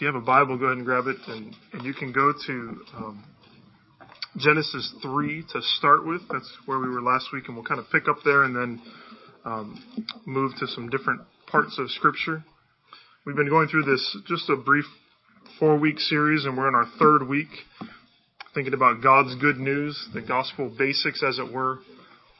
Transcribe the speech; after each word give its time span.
If 0.00 0.04
you 0.04 0.12
have 0.14 0.22
a 0.22 0.24
Bible, 0.24 0.56
go 0.56 0.64
ahead 0.64 0.78
and 0.78 0.86
grab 0.86 1.08
it, 1.08 1.18
and, 1.26 1.54
and 1.74 1.84
you 1.84 1.92
can 1.92 2.10
go 2.10 2.32
to 2.32 2.52
um, 2.96 3.22
Genesis 4.38 4.94
3 5.02 5.44
to 5.52 5.60
start 5.76 6.06
with. 6.06 6.22
That's 6.32 6.50
where 6.64 6.78
we 6.78 6.88
were 6.88 7.02
last 7.02 7.26
week, 7.34 7.44
and 7.48 7.54
we'll 7.54 7.66
kind 7.66 7.78
of 7.78 7.84
pick 7.92 8.08
up 8.08 8.16
there 8.24 8.44
and 8.44 8.56
then 8.56 8.82
um, 9.44 10.08
move 10.24 10.52
to 10.58 10.66
some 10.68 10.88
different 10.88 11.20
parts 11.48 11.78
of 11.78 11.90
Scripture. 11.90 12.42
We've 13.26 13.36
been 13.36 13.50
going 13.50 13.68
through 13.68 13.82
this 13.82 14.16
just 14.26 14.48
a 14.48 14.56
brief 14.56 14.86
four 15.58 15.76
week 15.76 16.00
series, 16.00 16.46
and 16.46 16.56
we're 16.56 16.68
in 16.68 16.74
our 16.74 16.88
third 16.98 17.28
week, 17.28 17.50
thinking 18.54 18.72
about 18.72 19.02
God's 19.02 19.34
good 19.34 19.58
news, 19.58 20.02
the 20.14 20.22
gospel 20.22 20.74
basics, 20.78 21.22
as 21.22 21.38
it 21.38 21.52
were. 21.52 21.80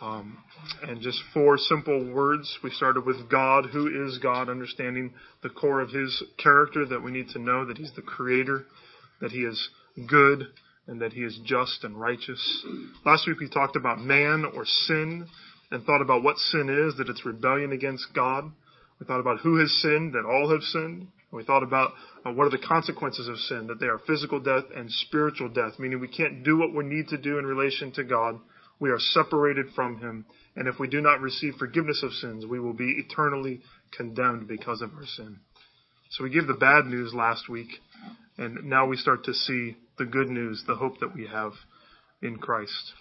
Um, 0.01 0.39
and 0.83 1.03
just 1.03 1.21
four 1.35 1.59
simple 1.59 2.13
words. 2.13 2.59
We 2.65 2.71
started 2.71 3.05
with 3.05 3.31
God. 3.31 3.67
Who 3.73 4.07
is 4.07 4.19
God? 4.19 4.49
Understanding 4.49 5.13
the 5.43 5.51
core 5.51 5.81
of 5.81 5.91
His 5.91 6.23
character 6.43 6.87
that 6.87 7.03
we 7.03 7.11
need 7.11 7.29
to 7.31 7.39
know 7.39 7.67
that 7.67 7.77
He's 7.77 7.93
the 7.95 8.03
Creator, 8.03 8.65
that 9.21 9.31
He 9.31 9.41
is 9.41 9.69
good, 10.09 10.47
and 10.87 11.03
that 11.03 11.13
He 11.13 11.21
is 11.21 11.39
just 11.45 11.85
and 11.85 12.01
righteous. 12.01 12.67
Last 13.05 13.27
week 13.27 13.41
we 13.41 13.49
talked 13.51 13.77
about 13.77 14.01
man 14.01 14.47
or 14.55 14.65
sin 14.65 15.27
and 15.71 15.85
thought 15.85 16.01
about 16.01 16.23
what 16.23 16.39
sin 16.39 16.69
is, 16.69 16.97
that 16.97 17.09
it's 17.09 17.27
rebellion 17.27 17.73
against 17.73 18.07
God. 18.15 18.45
We 18.99 19.07
thought 19.07 19.21
about 19.21 19.41
who 19.41 19.59
has 19.59 19.71
sinned, 19.83 20.15
that 20.15 20.25
all 20.25 20.51
have 20.51 20.63
sinned. 20.63 21.09
We 21.33 21.45
thought 21.45 21.63
about 21.63 21.93
uh, 22.25 22.33
what 22.33 22.47
are 22.47 22.51
the 22.51 22.67
consequences 22.67 23.29
of 23.29 23.39
sin, 23.39 23.69
that 23.69 23.79
they 23.79 23.87
are 23.87 24.01
physical 24.07 24.41
death 24.41 24.65
and 24.75 24.91
spiritual 24.91 25.49
death, 25.49 25.79
meaning 25.79 26.01
we 26.01 26.09
can't 26.09 26.43
do 26.43 26.59
what 26.59 26.75
we 26.75 26.85
need 26.85 27.09
to 27.09 27.19
do 27.19 27.39
in 27.39 27.47
relation 27.47 27.93
to 27.93 28.05
God. 28.05 28.41
We 28.81 28.91
are 28.91 28.99
separated 28.99 29.67
from 29.75 29.99
Him. 29.99 30.25
And 30.57 30.67
if 30.67 30.81
we 30.81 30.89
do 30.89 31.01
not 31.01 31.21
receive 31.21 31.55
forgiveness 31.59 32.03
of 32.03 32.13
sins, 32.13 32.45
we 32.47 32.59
will 32.59 32.73
be 32.73 33.05
eternally 33.07 33.61
condemned 33.97 34.49
because 34.49 34.81
of 34.81 34.93
our 34.95 35.07
sin. 35.07 35.39
So 36.11 36.25
we 36.25 36.31
gave 36.31 36.49
the 36.49 36.55
bad 36.55 36.87
news 36.87 37.15
last 37.15 37.49
week, 37.49 37.69
and 38.37 38.65
now 38.65 38.87
we 38.87 38.97
start 38.97 39.25
to 39.25 39.35
see 39.35 39.77
the 39.97 40.07
good 40.07 40.29
news, 40.29 40.65
the 40.67 40.75
hope 40.75 40.99
that 41.01 41.15
we 41.15 41.27
have 41.29 41.53
in 42.21 42.39
Christ. 42.39 42.93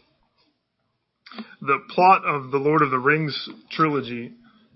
The 1.61 1.79
plot 1.89 2.23
of 2.25 2.51
the 2.51 2.57
Lord 2.57 2.81
of 2.81 2.91
the 2.91 2.99
Rings 2.99 3.49
trilogy, 3.71 4.33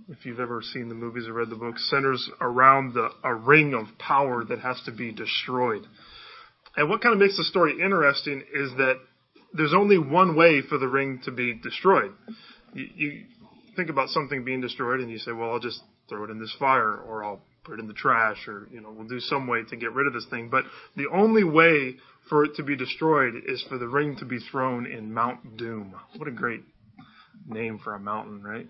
if 0.10 0.26
you've 0.26 0.40
ever 0.40 0.62
seen 0.62 0.90
the 0.90 0.96
movies 0.96 1.28
or 1.28 1.34
read 1.34 1.50
the 1.50 1.56
books, 1.56 1.88
centers 1.90 2.28
around 2.42 2.94
the, 2.94 3.10
a 3.24 3.34
ring 3.36 3.74
of 3.74 3.98
power 4.00 4.44
that 4.46 4.60
has 4.60 4.82
to 4.86 4.92
be 4.92 5.12
destroyed. 5.12 5.86
And 6.76 6.90
what 6.90 7.02
kind 7.02 7.14
of 7.14 7.20
makes 7.20 7.38
the 7.38 7.44
story 7.44 7.74
interesting 7.74 8.44
is 8.54 8.72
that 8.78 8.96
there's 9.54 9.74
only 9.74 9.98
one 9.98 10.36
way 10.36 10.62
for 10.62 10.78
the 10.78 10.88
ring 10.88 11.22
to 11.26 11.32
be 11.32 11.54
destroyed. 11.54 12.12
You, 12.74 12.88
you 12.96 13.24
think 13.76 13.90
about 13.90 14.10
something 14.10 14.44
being 14.44 14.62
destroyed 14.62 15.00
and 15.00 15.10
you 15.10 15.20
say, 15.20 15.32
well, 15.32 15.52
I'll 15.52 15.60
just 15.60 15.82
throw 16.10 16.24
it 16.26 16.30
in 16.30 16.40
this 16.40 16.54
fire 16.60 16.98
or 16.98 17.24
I'll 17.24 17.42
put 17.64 17.76
it 17.76 17.80
in 17.80 17.88
the 17.88 17.94
trash 17.94 18.48
or, 18.48 18.68
you 18.72 18.82
know, 18.82 18.92
we'll 18.92 19.08
do 19.08 19.20
some 19.20 19.48
way 19.48 19.64
to 19.70 19.76
get 19.76 19.94
rid 19.94 20.08
of 20.08 20.14
this 20.14 20.26
thing. 20.30 20.50
But 20.50 20.66
the 20.96 21.08
only 21.14 21.44
way 21.44 21.96
for 22.30 22.44
it 22.44 22.56
to 22.56 22.64
be 22.64 22.76
destroyed 22.76 23.34
is 23.48 23.64
for 23.70 23.78
the 23.78 23.88
ring 23.88 24.18
to 24.18 24.26
be 24.26 24.40
thrown 24.52 24.86
in 24.86 25.14
Mount 25.14 25.58
Doom. 25.58 25.96
What 26.18 26.28
a 26.28 26.32
great 26.32 26.64
name 27.48 27.80
for 27.84 27.94
a 27.94 28.00
mountain, 28.00 28.44
right? 28.44 28.68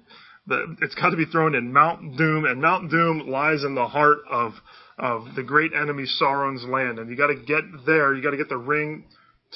The, 0.48 0.76
it's 0.82 0.96
got 0.96 1.12
to 1.12 1.18
be 1.18 1.26
thrown 1.26 1.56
in 1.56 1.72
Mount 1.72 2.18
Doom, 2.18 2.46
and 2.46 2.62
Mount 2.62 2.92
Doom 2.92 3.30
lies 3.30 3.64
in 3.64 3.76
the 3.76 3.88
heart 3.88 4.20
of 4.30 4.54
of 4.98 5.24
the 5.36 5.42
great 5.44 5.72
enemy 5.74 6.06
Sauron's 6.22 6.66
land, 6.66 7.00
and 7.00 7.10
you 7.10 7.16
got 7.16 7.28
to 7.28 7.36
get 7.36 7.64
there. 7.86 8.14
You 8.14 8.22
got 8.22 8.32
to 8.32 8.38
get 8.38 8.50
the 8.50 8.58
ring 8.58 9.06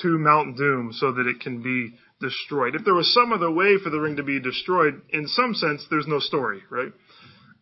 to 0.02 0.17
Mount 0.17 0.58
Doom 0.58 0.92
so 0.94 1.12
that 1.12 1.28
it 1.28 1.40
can 1.40 1.62
be 1.62 1.95
destroyed. 2.20 2.76
If 2.76 2.84
there 2.84 2.94
was 2.94 3.14
some 3.14 3.31
other 3.31 3.52
way 3.52 3.78
for 3.84 3.90
the 3.90 4.00
ring 4.00 4.16
to 4.16 4.23
be 4.23 4.40
destroyed, 4.40 5.02
in 5.12 5.28
some 5.28 5.53
sense, 5.53 5.86
there's 5.90 6.08
no 6.08 6.20
story, 6.20 6.62
right? 6.70 6.92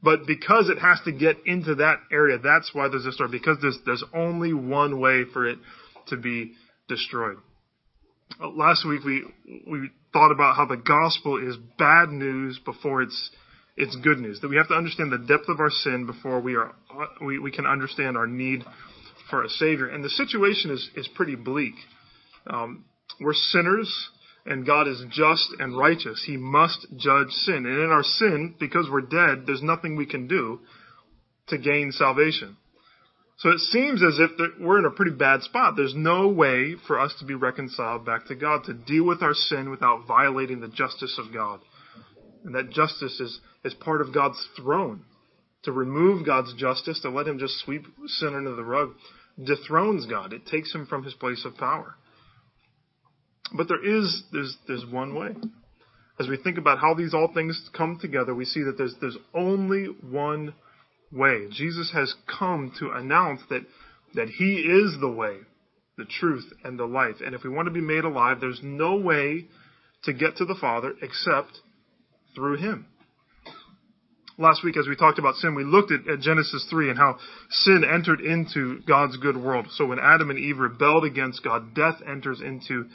But 0.01 0.27
because 0.27 0.69
it 0.69 0.77
has 0.77 0.99
to 1.05 1.11
get 1.11 1.37
into 1.45 1.75
that 1.75 1.97
area, 2.11 2.37
that's 2.37 2.69
why 2.73 2.87
there's 2.89 3.05
a 3.05 3.11
story. 3.11 3.29
Because 3.31 3.57
there's 3.61 3.79
there's 3.85 4.03
only 4.13 4.53
one 4.53 4.99
way 4.99 5.23
for 5.33 5.47
it 5.47 5.57
to 6.07 6.17
be 6.17 6.53
destroyed. 6.87 7.37
Uh, 8.39 8.49
last 8.49 8.85
week 8.87 9.03
we 9.03 9.23
we 9.67 9.89
thought 10.13 10.31
about 10.31 10.55
how 10.55 10.65
the 10.65 10.77
gospel 10.77 11.37
is 11.37 11.57
bad 11.77 12.09
news 12.09 12.59
before 12.63 13.01
it's 13.01 13.31
it's 13.77 13.95
good 13.95 14.19
news. 14.19 14.39
That 14.41 14.49
we 14.49 14.57
have 14.57 14.67
to 14.67 14.75
understand 14.75 15.11
the 15.11 15.17
depth 15.17 15.49
of 15.49 15.59
our 15.59 15.71
sin 15.71 16.05
before 16.05 16.39
we 16.39 16.55
are 16.55 16.73
we, 17.21 17.39
we 17.39 17.51
can 17.51 17.65
understand 17.65 18.15
our 18.15 18.27
need 18.27 18.63
for 19.29 19.43
a 19.43 19.49
savior. 19.49 19.87
And 19.87 20.03
the 20.03 20.09
situation 20.09 20.71
is 20.71 20.87
is 20.95 21.07
pretty 21.15 21.35
bleak. 21.35 21.73
Um, 22.47 22.85
we're 23.19 23.33
sinners 23.33 24.09
and 24.45 24.65
God 24.65 24.87
is 24.87 25.03
just 25.09 25.49
and 25.59 25.77
righteous. 25.77 26.23
He 26.25 26.37
must 26.37 26.85
judge 26.97 27.29
sin. 27.29 27.65
And 27.65 27.83
in 27.83 27.89
our 27.89 28.03
sin, 28.03 28.55
because 28.59 28.87
we're 28.91 29.01
dead, 29.01 29.45
there's 29.47 29.63
nothing 29.63 29.95
we 29.95 30.05
can 30.05 30.27
do 30.27 30.59
to 31.47 31.57
gain 31.57 31.91
salvation. 31.91 32.57
So 33.39 33.49
it 33.49 33.59
seems 33.59 34.01
as 34.01 34.17
if 34.19 34.31
we're 34.61 34.79
in 34.79 34.85
a 34.85 34.91
pretty 34.91 35.11
bad 35.11 35.41
spot. 35.41 35.73
There's 35.75 35.95
no 35.95 36.29
way 36.29 36.75
for 36.87 36.99
us 36.99 37.13
to 37.19 37.25
be 37.25 37.33
reconciled 37.33 38.05
back 38.05 38.27
to 38.27 38.35
God, 38.35 38.63
to 38.65 38.73
deal 38.73 39.05
with 39.05 39.21
our 39.21 39.33
sin 39.33 39.69
without 39.69 40.07
violating 40.07 40.61
the 40.61 40.69
justice 40.69 41.19
of 41.19 41.33
God. 41.33 41.59
And 42.45 42.55
that 42.55 42.69
justice 42.69 43.19
is, 43.19 43.39
is 43.65 43.73
part 43.73 44.01
of 44.01 44.13
God's 44.13 44.41
throne. 44.55 45.03
To 45.63 45.71
remove 45.71 46.25
God's 46.25 46.53
justice, 46.53 46.99
to 47.01 47.09
let 47.09 47.27
Him 47.27 47.39
just 47.39 47.59
sweep 47.65 47.85
sin 48.05 48.35
under 48.35 48.55
the 48.55 48.63
rug, 48.63 48.91
dethrones 49.43 50.05
God. 50.05 50.31
It 50.31 50.45
takes 50.45 50.73
Him 50.73 50.85
from 50.85 51.03
His 51.03 51.15
place 51.15 51.43
of 51.43 51.57
power. 51.57 51.95
But 53.53 53.67
there 53.67 53.83
is 53.83 54.23
there's 54.31 54.57
there's 54.67 54.85
one 54.85 55.15
way. 55.15 55.35
As 56.19 56.27
we 56.27 56.37
think 56.37 56.57
about 56.57 56.79
how 56.79 56.93
these 56.93 57.13
all 57.13 57.31
things 57.33 57.69
come 57.75 57.99
together, 58.01 58.33
we 58.33 58.45
see 58.45 58.63
that 58.63 58.77
there's 58.77 58.95
there's 59.01 59.17
only 59.33 59.85
one 59.85 60.53
way. 61.11 61.47
Jesus 61.51 61.91
has 61.93 62.13
come 62.27 62.71
to 62.79 62.91
announce 62.91 63.41
that 63.49 63.65
that 64.15 64.29
he 64.29 64.55
is 64.55 64.97
the 64.99 65.09
way, 65.09 65.37
the 65.97 66.05
truth, 66.05 66.45
and 66.63 66.79
the 66.79 66.85
life. 66.85 67.15
And 67.23 67.35
if 67.35 67.43
we 67.43 67.49
want 67.49 67.67
to 67.67 67.73
be 67.73 67.81
made 67.81 68.05
alive, 68.05 68.39
there's 68.39 68.61
no 68.63 68.95
way 68.95 69.47
to 70.03 70.13
get 70.13 70.37
to 70.37 70.45
the 70.45 70.55
Father 70.59 70.93
except 71.01 71.59
through 72.35 72.57
him. 72.57 72.87
Last 74.37 74.65
week, 74.65 74.75
as 74.75 74.85
we 74.87 74.97
talked 74.97 75.17
about 75.17 75.35
sin, 75.35 75.55
we 75.55 75.63
looked 75.63 75.93
at, 75.93 76.09
at, 76.09 76.19
Genesis 76.19 76.67
3 76.69 76.89
and 76.89 76.99
how 76.99 77.17
sin 77.49 77.85
entered 77.89 78.19
into 78.19 78.81
God's 78.85 79.15
good 79.15 79.37
world. 79.37 79.67
So 79.71 79.85
when 79.85 79.99
Adam 79.99 80.29
and 80.29 80.37
Eve 80.37 80.57
rebelled 80.57 81.05
against 81.05 81.41
God, 81.41 81.73
death 81.73 82.01
enters 82.05 82.41
into 82.41 82.85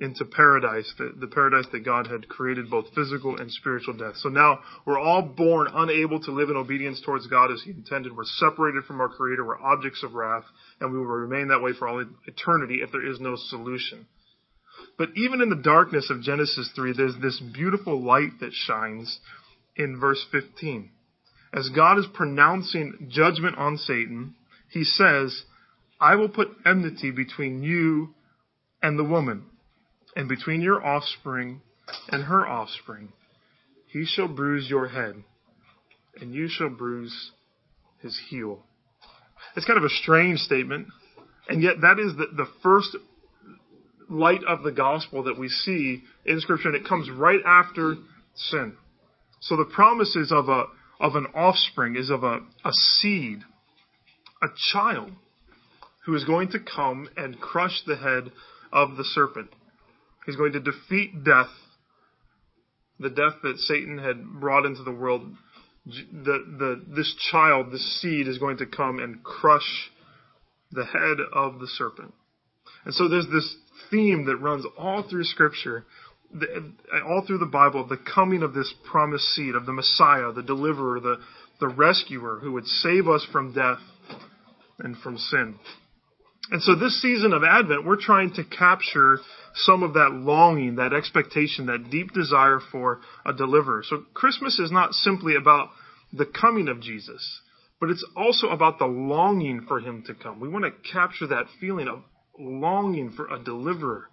into 0.00 0.24
paradise, 0.24 0.92
the, 0.98 1.26
paradise 1.26 1.66
that 1.72 1.84
God 1.84 2.06
had 2.06 2.26
created, 2.26 2.70
both 2.70 2.86
physical 2.94 3.36
and 3.36 3.52
spiritual 3.52 3.94
death. 3.94 4.16
So 4.16 4.30
now 4.30 4.60
we're 4.86 4.98
all 4.98 5.20
born 5.20 5.68
unable 5.72 6.20
to 6.20 6.32
live 6.32 6.48
in 6.48 6.56
obedience 6.56 7.02
towards 7.04 7.26
God 7.26 7.52
as 7.52 7.62
He 7.62 7.70
intended. 7.70 8.16
We're 8.16 8.24
separated 8.24 8.84
from 8.84 9.00
our 9.00 9.10
Creator. 9.10 9.44
We're 9.44 9.60
objects 9.60 10.02
of 10.02 10.14
wrath, 10.14 10.44
and 10.80 10.90
we 10.90 10.98
will 10.98 11.04
remain 11.04 11.48
that 11.48 11.62
way 11.62 11.72
for 11.78 11.86
all 11.86 12.04
eternity 12.26 12.78
if 12.82 12.90
there 12.92 13.06
is 13.06 13.20
no 13.20 13.36
solution. 13.36 14.06
But 14.96 15.10
even 15.16 15.42
in 15.42 15.50
the 15.50 15.56
darkness 15.56 16.08
of 16.08 16.22
Genesis 16.22 16.70
3, 16.74 16.94
there's 16.96 17.16
this 17.20 17.40
beautiful 17.52 18.02
light 18.02 18.40
that 18.40 18.54
shines 18.54 19.20
in 19.76 20.00
verse 20.00 20.24
15. 20.32 20.90
As 21.52 21.68
God 21.76 21.98
is 21.98 22.06
pronouncing 22.14 23.08
judgment 23.10 23.58
on 23.58 23.76
Satan, 23.76 24.34
He 24.70 24.84
says, 24.84 25.42
I 26.00 26.16
will 26.16 26.30
put 26.30 26.48
enmity 26.64 27.10
between 27.10 27.62
you 27.62 28.14
and 28.82 28.98
the 28.98 29.04
woman 29.04 29.49
and 30.20 30.28
between 30.28 30.60
your 30.60 30.84
offspring 30.84 31.62
and 32.10 32.24
her 32.24 32.46
offspring. 32.46 33.10
He 33.86 34.04
shall 34.04 34.28
bruise 34.28 34.68
your 34.68 34.86
head, 34.86 35.14
and 36.20 36.34
you 36.34 36.46
shall 36.46 36.68
bruise 36.68 37.30
his 38.02 38.20
heel. 38.28 38.62
It's 39.56 39.64
kind 39.64 39.78
of 39.78 39.84
a 39.84 39.88
strange 40.02 40.40
statement, 40.40 40.88
and 41.48 41.62
yet 41.62 41.80
that 41.80 41.98
is 41.98 42.12
the, 42.18 42.26
the 42.36 42.46
first 42.62 42.98
light 44.10 44.44
of 44.46 44.62
the 44.62 44.72
gospel 44.72 45.22
that 45.22 45.38
we 45.38 45.48
see 45.48 46.02
in 46.26 46.38
Scripture, 46.40 46.68
and 46.68 46.76
it 46.76 46.86
comes 46.86 47.08
right 47.10 47.40
after 47.46 47.96
sin. 48.34 48.74
So 49.40 49.56
the 49.56 49.70
promises 49.74 50.30
of 50.30 50.50
a 50.50 50.64
of 51.00 51.16
an 51.16 51.28
offspring 51.34 51.96
is 51.96 52.10
of 52.10 52.24
a, 52.24 52.40
a 52.62 52.72
seed, 52.72 53.38
a 54.42 54.48
child, 54.70 55.12
who 56.04 56.14
is 56.14 56.24
going 56.24 56.50
to 56.50 56.58
come 56.58 57.08
and 57.16 57.40
crush 57.40 57.80
the 57.86 57.96
head 57.96 58.30
of 58.70 58.98
the 58.98 59.04
serpent. 59.04 59.48
He's 60.26 60.36
going 60.36 60.52
to 60.52 60.60
defeat 60.60 61.24
death, 61.24 61.50
the 62.98 63.10
death 63.10 63.34
that 63.42 63.58
Satan 63.58 63.98
had 63.98 64.40
brought 64.40 64.66
into 64.66 64.82
the 64.82 64.92
world. 64.92 65.22
The, 65.86 66.44
the, 66.58 66.84
this 66.94 67.14
child, 67.30 67.72
this 67.72 68.00
seed, 68.00 68.28
is 68.28 68.38
going 68.38 68.58
to 68.58 68.66
come 68.66 68.98
and 68.98 69.22
crush 69.24 69.90
the 70.70 70.84
head 70.84 71.18
of 71.32 71.58
the 71.58 71.66
serpent. 71.66 72.12
And 72.84 72.94
so 72.94 73.08
there's 73.08 73.26
this 73.32 73.56
theme 73.90 74.26
that 74.26 74.36
runs 74.36 74.64
all 74.78 75.02
through 75.08 75.24
Scripture, 75.24 75.84
all 77.06 77.24
through 77.26 77.38
the 77.38 77.46
Bible, 77.46 77.86
the 77.86 77.96
coming 77.96 78.42
of 78.42 78.54
this 78.54 78.72
promised 78.90 79.24
seed, 79.34 79.54
of 79.54 79.66
the 79.66 79.72
Messiah, 79.72 80.32
the 80.32 80.42
deliverer, 80.42 81.00
the, 81.00 81.16
the 81.60 81.68
rescuer 81.68 82.38
who 82.40 82.52
would 82.52 82.66
save 82.66 83.08
us 83.08 83.26
from 83.32 83.52
death 83.52 83.80
and 84.78 84.96
from 84.98 85.18
sin. 85.18 85.58
And 86.50 86.60
so 86.62 86.74
this 86.74 87.00
season 87.00 87.32
of 87.32 87.44
Advent, 87.44 87.86
we're 87.86 88.00
trying 88.00 88.32
to 88.34 88.44
capture 88.44 89.20
some 89.54 89.84
of 89.84 89.94
that 89.94 90.10
longing, 90.12 90.76
that 90.76 90.92
expectation, 90.92 91.66
that 91.66 91.90
deep 91.90 92.12
desire 92.12 92.58
for 92.72 93.00
a 93.24 93.32
deliverer. 93.32 93.84
So 93.88 94.02
Christmas 94.14 94.58
is 94.58 94.72
not 94.72 94.92
simply 94.92 95.36
about 95.36 95.68
the 96.12 96.26
coming 96.26 96.66
of 96.66 96.80
Jesus, 96.80 97.40
but 97.80 97.88
it's 97.88 98.04
also 98.16 98.48
about 98.48 98.80
the 98.80 98.86
longing 98.86 99.64
for 99.68 99.78
him 99.78 100.02
to 100.08 100.14
come. 100.14 100.40
We 100.40 100.48
want 100.48 100.64
to 100.64 100.92
capture 100.92 101.28
that 101.28 101.46
feeling 101.60 101.86
of 101.86 102.02
longing 102.36 103.12
for 103.12 103.28
a 103.28 103.38
deliverer. 103.38 104.08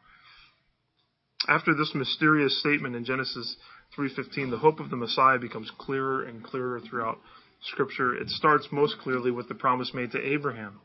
After 1.47 1.73
this 1.73 1.95
mysterious 1.95 2.59
statement 2.59 2.95
in 2.95 3.03
Genesis 3.03 3.55
3:15, 3.95 4.51
the 4.51 4.59
hope 4.59 4.79
of 4.79 4.91
the 4.91 4.95
Messiah 4.95 5.39
becomes 5.39 5.71
clearer 5.79 6.23
and 6.23 6.43
clearer 6.43 6.79
throughout 6.81 7.19
scripture. 7.61 8.13
It 8.13 8.29
starts 8.29 8.67
most 8.71 8.99
clearly 8.99 9.31
with 9.31 9.47
the 9.47 9.55
promise 9.55 9.91
made 9.93 10.11
to 10.11 10.21
Abraham 10.21 10.81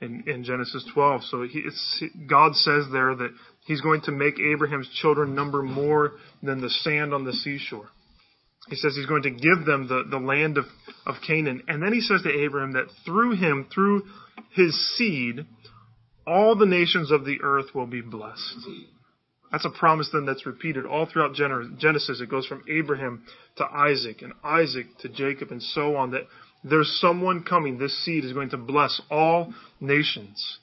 in, 0.00 0.24
in 0.26 0.44
Genesis 0.44 0.84
12. 0.92 1.22
So 1.24 1.42
he, 1.42 1.64
God 2.28 2.54
says 2.54 2.84
there 2.92 3.14
that 3.14 3.30
he's 3.66 3.80
going 3.80 4.02
to 4.02 4.12
make 4.12 4.38
Abraham's 4.38 4.88
children 5.00 5.34
number 5.34 5.62
more 5.62 6.12
than 6.42 6.60
the 6.60 6.70
sand 6.70 7.14
on 7.14 7.24
the 7.24 7.32
seashore. 7.32 7.88
He 8.68 8.76
says 8.76 8.96
he's 8.96 9.06
going 9.06 9.22
to 9.22 9.30
give 9.30 9.64
them 9.64 9.86
the, 9.88 10.04
the 10.10 10.18
land 10.18 10.58
of, 10.58 10.64
of 11.06 11.16
Canaan. 11.26 11.62
And 11.68 11.82
then 11.82 11.92
he 11.92 12.00
says 12.00 12.22
to 12.22 12.30
Abraham 12.44 12.72
that 12.72 12.86
through 13.04 13.36
him, 13.36 13.68
through 13.72 14.02
his 14.54 14.96
seed, 14.96 15.46
all 16.26 16.56
the 16.56 16.66
nations 16.66 17.12
of 17.12 17.24
the 17.24 17.38
earth 17.42 17.74
will 17.74 17.86
be 17.86 18.00
blessed. 18.00 18.56
That's 19.52 19.64
a 19.64 19.70
promise 19.70 20.10
then 20.12 20.26
that's 20.26 20.44
repeated 20.44 20.84
all 20.84 21.06
throughout 21.06 21.34
Genesis. 21.34 22.20
It 22.20 22.28
goes 22.28 22.46
from 22.46 22.64
Abraham 22.68 23.22
to 23.58 23.64
Isaac 23.64 24.22
and 24.22 24.32
Isaac 24.42 24.86
to 25.00 25.08
Jacob 25.08 25.52
and 25.52 25.62
so 25.62 25.94
on 25.94 26.10
that 26.10 26.22
there's 26.64 26.98
someone 27.00 27.44
coming. 27.44 27.78
This 27.78 28.04
seed 28.04 28.24
is 28.24 28.32
going 28.32 28.50
to 28.50 28.56
bless 28.56 29.00
all 29.10 29.52
nations. 29.80 30.58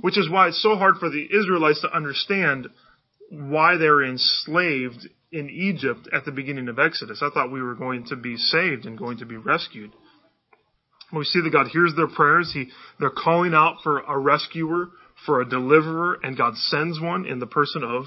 Which 0.00 0.18
is 0.18 0.30
why 0.30 0.48
it's 0.48 0.62
so 0.62 0.76
hard 0.76 0.96
for 0.98 1.10
the 1.10 1.26
Israelites 1.30 1.80
to 1.82 1.94
understand 1.94 2.68
why 3.30 3.76
they're 3.76 4.02
enslaved 4.02 5.08
in 5.30 5.50
Egypt 5.50 6.08
at 6.12 6.24
the 6.24 6.32
beginning 6.32 6.68
of 6.68 6.78
Exodus. 6.78 7.22
I 7.22 7.30
thought 7.32 7.52
we 7.52 7.62
were 7.62 7.74
going 7.74 8.06
to 8.06 8.16
be 8.16 8.36
saved 8.36 8.86
and 8.86 8.96
going 8.96 9.18
to 9.18 9.26
be 9.26 9.36
rescued. 9.36 9.92
We 11.12 11.24
see 11.24 11.40
that 11.42 11.52
God 11.52 11.68
hears 11.68 11.92
their 11.96 12.08
prayers. 12.08 12.50
He, 12.52 12.68
they're 13.00 13.10
calling 13.10 13.54
out 13.54 13.76
for 13.82 14.00
a 14.00 14.18
rescuer, 14.18 14.88
for 15.26 15.40
a 15.40 15.48
deliverer, 15.48 16.18
and 16.22 16.36
God 16.36 16.56
sends 16.56 17.00
one 17.00 17.26
in 17.26 17.38
the 17.38 17.46
person 17.46 17.82
of 17.82 18.04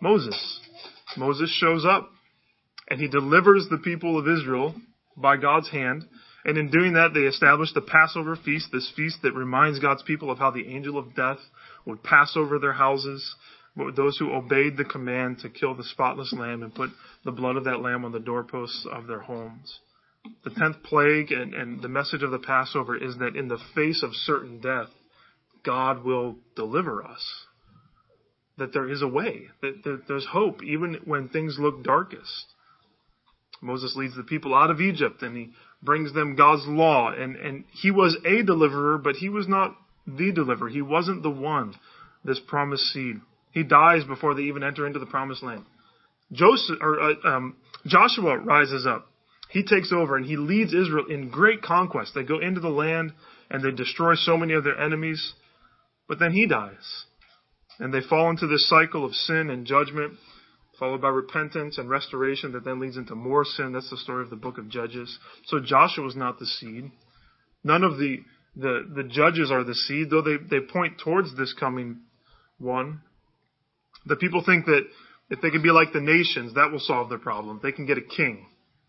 Moses. 0.00 0.60
Moses 1.16 1.50
shows 1.50 1.84
up 1.84 2.10
and 2.88 3.00
he 3.00 3.08
delivers 3.08 3.66
the 3.70 3.78
people 3.78 4.18
of 4.18 4.28
Israel 4.28 4.74
by 5.16 5.36
God's 5.36 5.70
hand. 5.70 6.04
And 6.44 6.58
in 6.58 6.70
doing 6.70 6.94
that, 6.94 7.14
they 7.14 7.20
established 7.20 7.74
the 7.74 7.80
Passover 7.80 8.36
feast, 8.36 8.68
this 8.72 8.90
feast 8.96 9.18
that 9.22 9.34
reminds 9.34 9.78
God's 9.78 10.02
people 10.02 10.30
of 10.30 10.38
how 10.38 10.50
the 10.50 10.66
angel 10.66 10.98
of 10.98 11.14
death 11.14 11.38
would 11.86 12.02
pass 12.02 12.32
over 12.36 12.58
their 12.58 12.72
houses, 12.72 13.36
those 13.96 14.18
who 14.18 14.32
obeyed 14.32 14.76
the 14.76 14.84
command 14.84 15.38
to 15.40 15.48
kill 15.48 15.74
the 15.74 15.84
spotless 15.84 16.32
lamb 16.32 16.62
and 16.62 16.74
put 16.74 16.90
the 17.24 17.32
blood 17.32 17.56
of 17.56 17.64
that 17.64 17.80
lamb 17.80 18.04
on 18.04 18.12
the 18.12 18.20
doorposts 18.20 18.86
of 18.90 19.06
their 19.06 19.20
homes. 19.20 19.78
The 20.44 20.50
tenth 20.50 20.82
plague 20.82 21.32
and, 21.32 21.54
and 21.54 21.80
the 21.80 21.88
message 21.88 22.22
of 22.22 22.30
the 22.30 22.38
Passover 22.38 22.96
is 22.96 23.18
that 23.18 23.36
in 23.36 23.48
the 23.48 23.58
face 23.74 24.02
of 24.02 24.14
certain 24.14 24.60
death, 24.60 24.88
God 25.64 26.04
will 26.04 26.36
deliver 26.56 27.04
us. 27.04 27.24
That 28.58 28.72
there 28.72 28.88
is 28.88 29.00
a 29.00 29.08
way, 29.08 29.48
that, 29.62 29.82
that 29.84 30.02
there's 30.06 30.26
hope, 30.26 30.62
even 30.62 31.00
when 31.04 31.28
things 31.28 31.56
look 31.58 31.82
darkest. 31.82 32.46
Moses 33.60 33.94
leads 33.96 34.16
the 34.16 34.22
people 34.24 34.54
out 34.54 34.70
of 34.70 34.80
Egypt 34.80 35.22
and 35.22 35.36
he 35.36 35.52
brings 35.82 36.12
them 36.14 36.36
God's 36.36 36.64
law. 36.66 37.12
And, 37.12 37.36
and 37.36 37.64
he 37.72 37.90
was 37.90 38.16
a 38.24 38.42
deliverer, 38.42 38.98
but 38.98 39.16
he 39.16 39.28
was 39.28 39.48
not 39.48 39.76
the 40.06 40.32
deliverer. 40.32 40.68
He 40.68 40.82
wasn't 40.82 41.22
the 41.22 41.30
one, 41.30 41.74
this 42.24 42.40
promised 42.46 42.84
seed. 42.92 43.16
He 43.52 43.62
dies 43.62 44.04
before 44.04 44.34
they 44.34 44.42
even 44.42 44.62
enter 44.62 44.86
into 44.86 44.98
the 44.98 45.06
promised 45.06 45.42
land. 45.42 45.64
Joseph, 46.32 46.78
or, 46.80 47.00
uh, 47.00 47.14
um, 47.24 47.56
Joshua 47.86 48.38
rises 48.38 48.86
up. 48.86 49.06
He 49.50 49.62
takes 49.62 49.92
over 49.92 50.16
and 50.16 50.24
he 50.24 50.36
leads 50.36 50.72
Israel 50.72 51.04
in 51.10 51.28
great 51.28 51.60
conquest. 51.62 52.12
They 52.14 52.22
go 52.22 52.38
into 52.38 52.60
the 52.60 52.70
land 52.70 53.12
and 53.50 53.62
they 53.62 53.70
destroy 53.70 54.14
so 54.14 54.38
many 54.38 54.54
of 54.54 54.64
their 54.64 54.80
enemies, 54.80 55.34
but 56.08 56.18
then 56.18 56.32
he 56.32 56.46
dies. 56.46 57.04
And 57.78 57.92
they 57.92 58.00
fall 58.00 58.30
into 58.30 58.46
this 58.46 58.66
cycle 58.68 59.04
of 59.04 59.14
sin 59.14 59.50
and 59.50 59.66
judgment 59.66 60.14
followed 60.78 61.02
by 61.02 61.08
repentance 61.08 61.78
and 61.78 61.88
restoration 61.88 62.52
that 62.52 62.64
then 62.64 62.80
leads 62.80 62.96
into 62.96 63.14
more 63.14 63.44
sin. 63.44 63.72
That's 63.72 63.90
the 63.90 63.96
story 63.96 64.22
of 64.22 64.30
the 64.30 64.36
book 64.36 64.58
of 64.58 64.68
Judges. 64.68 65.18
So 65.46 65.60
Joshua 65.60 66.06
is 66.08 66.16
not 66.16 66.38
the 66.38 66.46
seed. 66.46 66.90
None 67.64 67.84
of 67.84 67.98
the, 67.98 68.18
the, 68.56 68.88
the 68.94 69.04
judges 69.04 69.50
are 69.50 69.64
the 69.64 69.74
seed, 69.74 70.10
though 70.10 70.22
they, 70.22 70.36
they 70.50 70.64
point 70.64 70.98
towards 71.02 71.36
this 71.36 71.54
coming 71.58 72.00
one. 72.58 73.02
The 74.06 74.16
people 74.16 74.42
think 74.44 74.66
that 74.66 74.82
if 75.30 75.40
they 75.40 75.50
can 75.50 75.62
be 75.62 75.70
like 75.70 75.92
the 75.92 76.00
nations, 76.00 76.54
that 76.54 76.70
will 76.72 76.80
solve 76.80 77.08
their 77.08 77.18
problem. 77.18 77.60
They 77.62 77.72
can 77.72 77.86
get 77.86 77.98
a 77.98 78.02
king. 78.02 78.46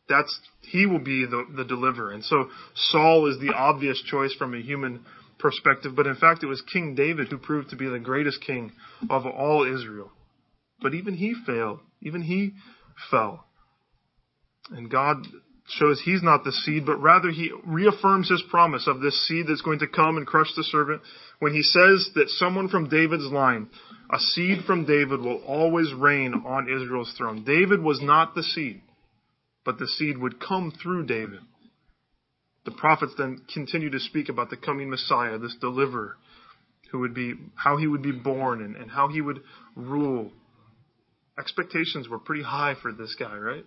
That's, 0.09 0.37
he 0.61 0.85
will 0.85 0.99
be 0.99 1.25
the, 1.25 1.45
the 1.55 1.63
deliverer. 1.63 2.11
And 2.11 2.23
so 2.25 2.49
Saul 2.75 3.31
is 3.31 3.39
the 3.39 3.53
obvious 3.53 4.01
choice 4.09 4.33
from 4.33 4.53
a 4.53 4.61
human 4.61 5.05
perspective, 5.39 5.93
but 5.95 6.07
in 6.07 6.15
fact 6.15 6.43
it 6.43 6.47
was 6.47 6.61
King 6.73 6.95
David 6.95 7.27
who 7.27 7.37
proved 7.37 7.69
to 7.69 7.75
be 7.75 7.87
the 7.87 7.99
greatest 7.99 8.41
king 8.41 8.71
of 9.09 9.25
all 9.25 9.63
Israel. 9.63 10.11
But 10.83 10.93
even 10.93 11.15
he 11.15 11.33
failed. 11.47 11.79
Even 12.01 12.21
he 12.21 12.51
fell. 13.09 13.45
And 14.69 14.91
God 14.91 15.25
shows 15.67 16.01
he's 16.01 16.21
not 16.21 16.43
the 16.43 16.51
seed, 16.51 16.85
but 16.85 17.01
rather 17.01 17.31
he 17.31 17.51
reaffirms 17.65 18.29
his 18.29 18.43
promise 18.49 18.85
of 18.85 18.99
this 18.99 19.27
seed 19.27 19.45
that's 19.47 19.61
going 19.61 19.79
to 19.79 19.87
come 19.87 20.17
and 20.17 20.27
crush 20.27 20.53
the 20.55 20.63
servant 20.63 21.01
when 21.39 21.53
he 21.53 21.61
says 21.61 22.09
that 22.15 22.29
someone 22.29 22.67
from 22.67 22.89
David's 22.89 23.25
line, 23.31 23.69
a 24.11 24.19
seed 24.19 24.65
from 24.67 24.85
David, 24.85 25.21
will 25.21 25.41
always 25.47 25.93
reign 25.93 26.33
on 26.45 26.69
Israel's 26.69 27.13
throne. 27.17 27.45
David 27.45 27.81
was 27.81 28.01
not 28.01 28.35
the 28.35 28.43
seed, 28.43 28.81
but 29.63 29.79
the 29.79 29.87
seed 29.87 30.17
would 30.17 30.41
come 30.41 30.73
through 30.83 31.05
David. 31.05 31.39
The 32.65 32.71
prophets 32.71 33.13
then 33.17 33.41
continue 33.53 33.89
to 33.89 33.99
speak 33.99 34.27
about 34.27 34.49
the 34.49 34.57
coming 34.57 34.89
Messiah, 34.89 35.37
this 35.37 35.55
deliverer, 35.59 36.17
who 36.91 36.99
would 36.99 37.13
be, 37.13 37.35
how 37.55 37.77
he 37.77 37.87
would 37.87 38.03
be 38.03 38.11
born 38.11 38.61
and, 38.61 38.75
and 38.75 38.91
how 38.91 39.07
he 39.07 39.21
would 39.21 39.41
rule 39.75 40.31
expectations 41.39 42.07
were 42.07 42.19
pretty 42.19 42.43
high 42.43 42.75
for 42.81 42.91
this 42.91 43.15
guy, 43.19 43.35
right? 43.35 43.65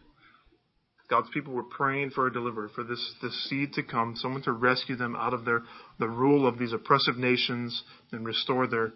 God's 1.08 1.28
people 1.32 1.52
were 1.52 1.62
praying 1.62 2.10
for 2.10 2.26
a 2.26 2.32
deliverer, 2.32 2.68
for 2.74 2.82
this, 2.82 3.14
this 3.22 3.48
seed 3.48 3.72
to 3.74 3.82
come, 3.82 4.14
someone 4.16 4.42
to 4.42 4.52
rescue 4.52 4.96
them 4.96 5.14
out 5.14 5.34
of 5.34 5.44
their, 5.44 5.62
the 5.98 6.08
rule 6.08 6.46
of 6.48 6.58
these 6.58 6.72
oppressive 6.72 7.16
nations 7.16 7.84
and 8.10 8.26
restore 8.26 8.66
their 8.66 8.92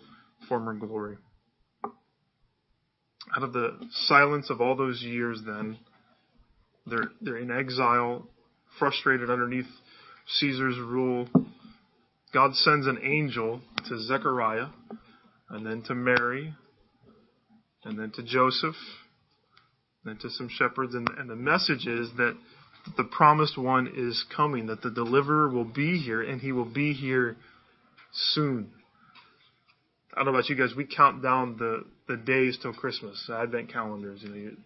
former 0.49 0.75
glory. 0.75 1.19
Out 3.37 3.45
of 3.45 3.53
the 3.53 3.79
silence 4.07 4.51
of 4.51 4.61
all 4.61 4.75
those 4.75 5.03
years, 5.03 5.41
then, 5.47 5.79
they're, 6.87 7.13
they're 7.21 7.39
in 7.39 7.53
exile, 7.53 8.27
frustrated 8.79 9.31
underneath 9.31 9.69
Caesar's 10.39 10.79
rule. 10.79 11.29
God 12.33 12.55
sends 12.55 12.89
an 12.89 12.99
angel 13.05 13.61
to 13.89 14.03
Zechariah 14.03 14.67
and 15.49 15.65
then 15.65 15.83
to 15.83 15.95
Mary 15.95 16.55
and 17.85 17.99
then 17.99 18.11
to 18.13 18.23
Joseph, 18.23 18.75
then 20.05 20.19
to 20.19 20.31
some 20.31 20.49
shepherds. 20.49 20.95
And, 20.95 21.09
and 21.19 21.29
the 21.29 21.37
message 21.37 21.87
is 21.87 22.11
that 22.17 22.37
the 22.97 23.05
promised 23.05 23.59
one 23.59 23.93
is 23.95 24.25
coming, 24.35 24.67
that 24.67 24.83
the 24.83 24.91
deliverer 24.91 25.49
will 25.49 25.65
be 25.65 25.99
here, 25.99 26.23
and 26.23 26.41
he 26.41 26.53
will 26.53 26.65
be 26.65 26.93
here 26.93 27.37
soon. 28.13 28.71
I 30.15 30.25
don't 30.25 30.27
know 30.27 30.39
about 30.39 30.49
you 30.49 30.57
guys, 30.57 30.75
we 30.77 30.87
count 30.87 31.23
down 31.23 31.57
the, 31.57 31.85
the 32.09 32.17
days 32.17 32.59
till 32.61 32.73
Christmas, 32.73 33.31
Advent 33.33 33.73
calendars. 33.73 34.21
You 34.23 34.29
know, 34.29 34.35
you, 34.37 34.57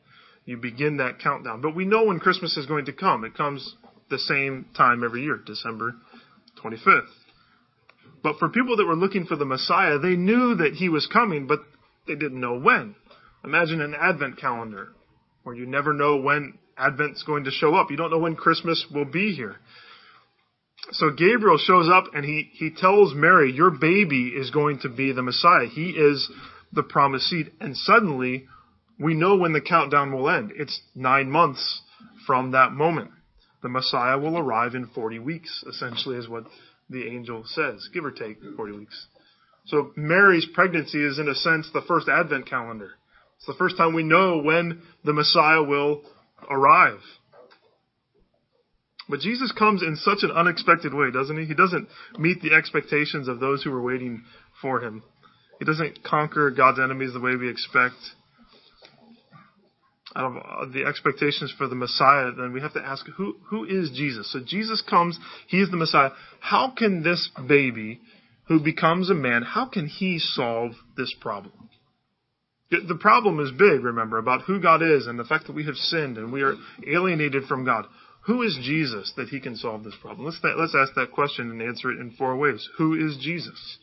you 0.47 0.57
begin 0.57 0.99
that 0.99 1.19
countdown. 1.19 1.61
But 1.61 1.75
we 1.75 1.85
know 1.85 2.05
when 2.05 2.19
Christmas 2.19 2.57
is 2.57 2.67
going 2.67 2.87
to 2.87 2.93
come. 2.93 3.25
It 3.25 3.35
comes 3.35 3.75
the 4.11 4.19
same 4.19 4.67
time 4.77 5.05
every 5.05 5.23
year, 5.23 5.39
December 5.45 5.95
25th. 6.63 7.03
But 8.23 8.39
for 8.39 8.49
people 8.49 8.77
that 8.79 8.87
were 8.87 8.97
looking 8.97 9.27
for 9.27 9.37
the 9.37 9.45
Messiah, 9.45 9.99
they 9.99 10.17
knew 10.17 10.55
that 10.57 10.75
he 10.75 10.89
was 10.89 11.07
coming, 11.13 11.47
but 11.47 11.61
they 12.07 12.15
didn't 12.15 12.41
know 12.41 12.59
when. 12.59 12.95
Imagine 13.45 13.81
an 13.81 13.95
Advent 13.95 14.39
calendar 14.39 14.89
where 15.43 15.55
you 15.55 15.67
never 15.67 15.93
know 15.93 16.17
when 16.17 16.59
Advent's 16.79 17.23
going 17.23 17.45
to 17.45 17.51
show 17.51 17.75
up. 17.75 17.91
You 17.91 17.97
don't 17.97 18.11
know 18.11 18.19
when 18.19 18.37
Christmas 18.37 18.85
will 18.93 19.05
be 19.05 19.33
here. 19.35 19.57
So 20.93 21.11
Gabriel 21.11 21.59
shows 21.59 21.89
up 21.93 22.15
and 22.15 22.25
he, 22.25 22.51
he 22.55 22.71
tells 22.71 23.15
Mary, 23.15 23.53
Your 23.53 23.71
baby 23.71 24.29
is 24.29 24.51
going 24.51 24.81
to 24.81 24.89
be 24.89 25.13
the 25.13 25.23
Messiah. 25.23 25.67
He 25.67 25.91
is 25.91 26.31
the 26.73 26.83
promised 26.83 27.27
seed. 27.27 27.53
And 27.61 27.77
suddenly, 27.77 28.47
we 28.99 29.15
know 29.15 29.37
when 29.37 29.53
the 29.53 29.61
countdown 29.61 30.13
will 30.13 30.29
end. 30.29 30.53
It's 30.57 30.81
nine 30.95 31.31
months 31.31 31.83
from 32.27 32.53
that 32.53 32.73
moment. 32.73 33.11
The 33.63 33.69
Messiah 33.69 34.19
will 34.19 34.37
arrive 34.37 34.75
in 34.75 34.87
40 34.87 35.19
weeks, 35.21 35.65
essentially, 35.69 36.17
is 36.17 36.29
what 36.29 36.45
the 36.91 37.07
angel 37.07 37.45
says, 37.47 37.89
give 37.95 38.05
or 38.05 38.11
take 38.11 38.39
40 38.57 38.79
weeks. 38.79 39.07
So 39.67 39.93
Mary's 39.97 40.47
pregnancy 40.53 41.03
is, 41.03 41.19
in 41.19 41.29
a 41.29 41.35
sense, 41.35 41.71
the 41.73 41.81
first 41.81 42.09
Advent 42.09 42.47
calendar. 42.49 42.91
It's 43.37 43.47
the 43.47 43.55
first 43.55 43.77
time 43.77 43.95
we 43.95 44.03
know 44.03 44.39
when 44.39 44.83
the 45.05 45.13
Messiah 45.13 45.63
will 45.63 46.03
arrive. 46.49 47.01
But 49.09 49.21
Jesus 49.21 49.53
comes 49.53 49.83
in 49.83 49.97
such 49.97 50.23
an 50.23 50.31
unexpected 50.31 50.95
way, 50.95 51.11
doesn't 51.11 51.39
he? 51.39 51.45
He 51.45 51.55
doesn't 51.55 51.89
meet 52.19 52.41
the 52.41 52.55
expectations 52.55 53.29
of 53.29 53.39
those 53.39 53.63
who 53.63 53.71
were 53.71 53.83
waiting 53.83 54.25
for 54.63 54.81
him. 54.81 55.03
He 55.59 55.65
doesn't 55.65 56.03
conquer 56.03 56.51
God's 56.51 56.81
enemies 56.81 57.13
the 57.13 57.21
way 57.21 57.37
we 57.37 57.51
expect. 57.51 57.97
out 60.17 60.43
of 60.63 60.73
the 60.73 60.85
expectations 60.85 61.53
for 61.57 61.67
the 61.69 61.75
Messiah, 61.75 62.31
then 62.33 62.53
we 62.53 62.61
have 62.61 62.73
to 62.75 62.81
ask 62.81 63.07
who 63.17 63.37
who 63.51 63.65
is 63.65 63.91
Jesus? 63.91 64.33
So 64.33 64.41
Jesus 64.45 64.81
comes, 64.81 65.19
he 65.49 65.61
is 65.61 65.71
the 65.71 65.77
Messiah. 65.77 66.11
How 66.41 66.73
can 66.77 67.03
this 67.03 67.31
baby 67.49 68.01
who 68.47 68.61
becomes 68.61 69.11
a 69.11 69.15
man, 69.15 69.43
how 69.43 69.67
can 69.67 69.87
he 69.87 70.19
solve 70.19 70.73
this 70.97 71.15
problem? 71.21 71.69
The 72.87 72.99
problem 72.99 73.41
is 73.41 73.51
big, 73.51 73.85
remember, 73.85 74.19
about 74.19 74.43
who 74.43 74.61
God 74.61 74.83
is 74.83 75.07
and 75.07 75.19
the 75.19 75.25
fact 75.25 75.47
that 75.47 75.55
we 75.55 75.65
have 75.67 75.77
sinned 75.77 76.19
and 76.19 76.33
we 76.33 76.43
are 76.43 76.55
alienated 76.87 77.45
from 77.45 77.65
God. 77.65 77.87
Who 78.27 78.43
is 78.43 78.59
Jesus 78.63 79.13
that 79.17 79.29
he 79.29 79.41
can 79.41 79.57
solve 79.57 79.85
this 79.85 79.97
problem? 80.01 80.25
Let's, 80.27 80.39
let's 80.43 80.75
ask 80.75 80.95
that 80.95 81.13
question 81.13 81.51
and 81.51 81.61
answer 81.61 81.91
it 81.91 82.01
in 82.01 82.13
four 82.13 82.37
ways. 82.37 82.67
Who 82.79 82.95
is 82.95 83.19
Jesus? 83.21 83.79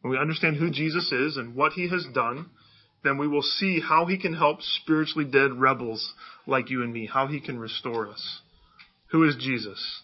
When 0.00 0.12
we 0.12 0.18
understand 0.18 0.56
who 0.56 0.70
Jesus 0.70 1.10
is 1.10 1.36
and 1.36 1.56
what 1.56 1.72
he 1.72 1.88
has 1.88 2.06
done, 2.14 2.50
then 3.02 3.18
we 3.18 3.26
will 3.26 3.42
see 3.42 3.80
how 3.80 4.06
he 4.06 4.18
can 4.18 4.34
help 4.34 4.62
spiritually 4.62 5.24
dead 5.24 5.52
rebels 5.54 6.14
like 6.46 6.70
you 6.70 6.82
and 6.82 6.92
me, 6.92 7.06
how 7.12 7.26
he 7.26 7.40
can 7.40 7.58
restore 7.58 8.08
us. 8.08 8.40
Who 9.10 9.24
is 9.24 9.36
Jesus? 9.36 10.02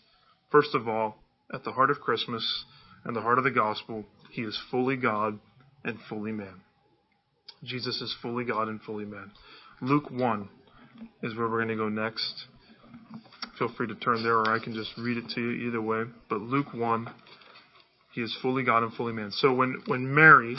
First 0.51 0.75
of 0.75 0.89
all, 0.89 1.17
at 1.53 1.65
the 1.65 1.73
heart 1.73 1.91
of 1.91 2.01
Christmas 2.01 2.65
and 3.05 3.15
the 3.15 3.21
heart 3.21 3.39
of 3.39 3.45
the 3.45 3.51
gospel, 3.51 4.05
he 4.31 4.43
is 4.43 4.59
fully 4.71 4.97
God 4.97 5.39
and 5.85 5.99
fully 6.09 6.33
man. 6.33 6.63
Jesus 7.65 8.01
is 8.01 8.15
fully 8.23 8.45
God 8.45 8.69
and 8.69 8.81
fully 8.83 9.05
man. 9.05 9.31
Luke 9.81 10.11
1 10.11 10.49
is 11.23 11.37
where 11.37 11.49
we're 11.49 11.65
going 11.65 11.69
to 11.69 11.77
go 11.77 11.89
next. 11.89 12.47
Feel 13.59 13.73
free 13.77 13.87
to 13.87 13.95
turn 13.95 14.23
there, 14.23 14.39
or 14.39 14.55
I 14.55 14.63
can 14.63 14.75
just 14.75 14.91
read 14.99 15.17
it 15.17 15.29
to 15.35 15.41
you 15.41 15.69
either 15.69 15.81
way. 15.81 16.05
But 16.29 16.41
Luke 16.41 16.73
1, 16.75 17.09
he 18.13 18.21
is 18.21 18.37
fully 18.43 18.65
God 18.65 18.83
and 18.83 18.93
fully 18.93 19.13
man. 19.13 19.31
So 19.31 19.55
when, 19.55 19.83
when 19.87 20.15
Mary, 20.15 20.57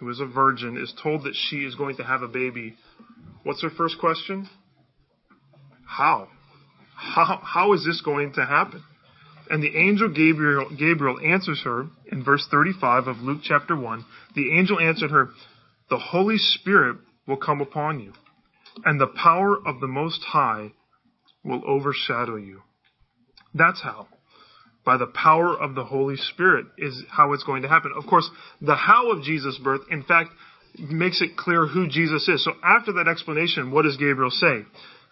who 0.00 0.08
is 0.10 0.20
a 0.20 0.26
virgin, 0.26 0.76
is 0.76 0.92
told 1.02 1.24
that 1.24 1.34
she 1.34 1.58
is 1.58 1.74
going 1.74 1.96
to 1.96 2.04
have 2.04 2.22
a 2.22 2.28
baby, 2.28 2.76
what's 3.42 3.62
her 3.62 3.70
first 3.70 3.98
question? 3.98 4.48
How? 5.86 6.28
How, 6.96 7.40
how 7.42 7.72
is 7.74 7.84
this 7.84 8.00
going 8.00 8.32
to 8.34 8.44
happen? 8.44 8.82
And 9.50 9.62
the 9.62 9.76
angel 9.76 10.08
Gabriel, 10.08 10.70
Gabriel 10.70 11.18
answers 11.20 11.60
her 11.64 11.86
in 12.10 12.24
verse 12.24 12.46
35 12.50 13.06
of 13.06 13.18
Luke 13.18 13.40
chapter 13.42 13.76
1. 13.76 14.04
The 14.34 14.58
angel 14.58 14.80
answered 14.80 15.10
her, 15.10 15.28
The 15.94 16.00
Holy 16.00 16.38
Spirit 16.38 16.96
will 17.24 17.36
come 17.36 17.60
upon 17.60 18.00
you, 18.00 18.14
and 18.84 19.00
the 19.00 19.06
power 19.06 19.56
of 19.64 19.78
the 19.78 19.86
Most 19.86 20.24
High 20.24 20.72
will 21.44 21.62
overshadow 21.64 22.34
you. 22.34 22.62
That's 23.54 23.80
how. 23.80 24.08
By 24.84 24.96
the 24.96 25.06
power 25.06 25.56
of 25.56 25.76
the 25.76 25.84
Holy 25.84 26.16
Spirit 26.16 26.66
is 26.78 27.04
how 27.08 27.32
it's 27.32 27.44
going 27.44 27.62
to 27.62 27.68
happen. 27.68 27.92
Of 27.96 28.08
course, 28.08 28.28
the 28.60 28.74
how 28.74 29.12
of 29.12 29.22
Jesus' 29.22 29.56
birth, 29.62 29.82
in 29.88 30.02
fact, 30.02 30.30
makes 30.76 31.22
it 31.22 31.36
clear 31.36 31.64
who 31.64 31.86
Jesus 31.86 32.28
is. 32.28 32.42
So 32.42 32.54
after 32.64 32.94
that 32.94 33.06
explanation, 33.06 33.70
what 33.70 33.82
does 33.82 33.96
Gabriel 33.96 34.32
say? 34.32 34.64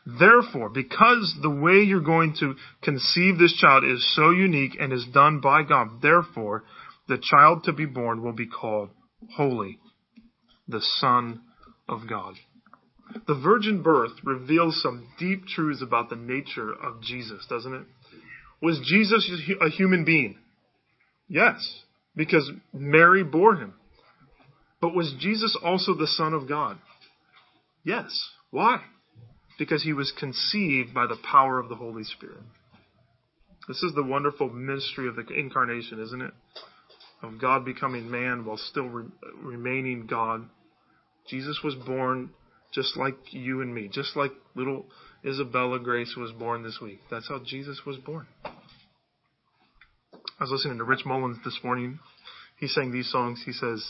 Therefore, 0.05 0.69
because 0.69 1.33
the 1.43 1.49
way 1.49 1.83
you're 1.83 2.01
going 2.01 2.35
to 2.41 2.57
conceive 2.83 3.39
this 3.39 3.55
child 3.55 3.85
is 3.85 4.05
so 4.17 4.31
unique 4.31 4.77
and 4.81 4.93
is 4.93 5.07
done 5.15 5.39
by 5.39 5.62
God, 5.62 6.03
therefore, 6.03 6.65
the 7.07 7.19
child 7.23 7.62
to 7.67 7.73
be 7.73 7.87
born 7.87 8.21
will 8.21 8.33
be 8.33 8.49
called 8.49 8.91
Holy, 9.37 9.79
the 10.69 10.81
Son 11.00 11.40
of 11.88 12.09
God. 12.09 12.35
The 13.26 13.35
virgin 13.35 13.83
birth 13.83 14.12
reveals 14.25 14.81
some 14.83 15.09
deep 15.19 15.47
truths 15.47 15.83
about 15.83 16.09
the 16.09 16.16
nature 16.16 16.73
of 16.73 17.02
Jesus, 17.02 17.45
doesn't 17.49 17.75
it? 17.75 17.87
Was 18.62 18.81
Jesus 18.85 19.31
a 19.61 19.69
human 19.69 20.04
being? 20.04 20.38
Yes, 21.28 21.83
because 22.14 22.50
Mary 22.73 23.25
bore 23.25 23.57
him. 23.57 23.75
But 24.81 24.95
was 24.95 25.14
Jesus 25.19 25.57
also 25.62 25.95
the 25.95 26.07
Son 26.07 26.33
of 26.33 26.49
God? 26.49 26.78
Yes. 27.85 28.31
Why? 28.50 28.83
Because 29.59 29.83
he 29.83 29.92
was 29.92 30.12
conceived 30.19 30.95
by 30.95 31.07
the 31.07 31.16
power 31.31 31.59
of 31.59 31.69
the 31.69 31.75
Holy 31.75 32.04
Spirit. 32.04 32.42
This 33.69 33.83
is 33.83 33.95
the 33.95 34.02
wonderful 34.02 34.50
mystery 34.50 35.09
of 35.09 35.16
the 35.16 35.26
incarnation, 35.28 36.00
isn't 36.00 36.21
it? 36.21 36.33
Of 37.23 37.41
God 37.41 37.64
becoming 37.64 38.11
man 38.11 38.45
while 38.45 38.57
still 38.57 38.88
re- 38.88 39.11
remaining 39.41 40.07
God. 40.07 40.49
Jesus 41.29 41.61
was 41.62 41.75
born 41.75 42.31
just 42.75 42.97
like 42.97 43.14
you 43.31 43.61
and 43.61 43.73
me, 43.73 43.88
just 43.93 44.17
like 44.17 44.33
little 44.55 44.87
Isabella 45.25 45.79
Grace 45.79 46.17
was 46.17 46.33
born 46.33 46.64
this 46.64 46.81
week. 46.83 47.00
That's 47.11 47.29
how 47.29 47.41
Jesus 47.45 47.83
was 47.87 47.97
born. 47.99 48.26
I 48.45 48.50
was 50.41 50.50
listening 50.50 50.79
to 50.79 50.85
Rich 50.85 51.05
Mullins 51.07 51.38
this 51.45 51.61
morning. 51.62 52.00
He 52.59 52.67
sang 52.67 52.91
these 52.91 53.11
songs. 53.11 53.43
He 53.47 53.52
says, 53.52 53.85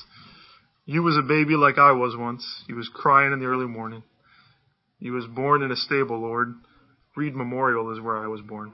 You 0.84 1.02
was 1.02 1.16
a 1.16 1.26
baby 1.26 1.54
like 1.54 1.78
I 1.78 1.92
was 1.92 2.14
once. 2.16 2.44
You 2.68 2.76
was 2.76 2.90
crying 2.92 3.32
in 3.32 3.38
the 3.38 3.46
early 3.46 3.66
morning. 3.66 4.02
You 4.98 5.14
was 5.14 5.26
born 5.26 5.62
in 5.62 5.70
a 5.70 5.76
stable, 5.76 6.20
Lord. 6.20 6.54
Reid 7.16 7.34
Memorial 7.34 7.90
is 7.92 8.00
where 8.00 8.18
I 8.18 8.26
was 8.26 8.40
born. 8.40 8.72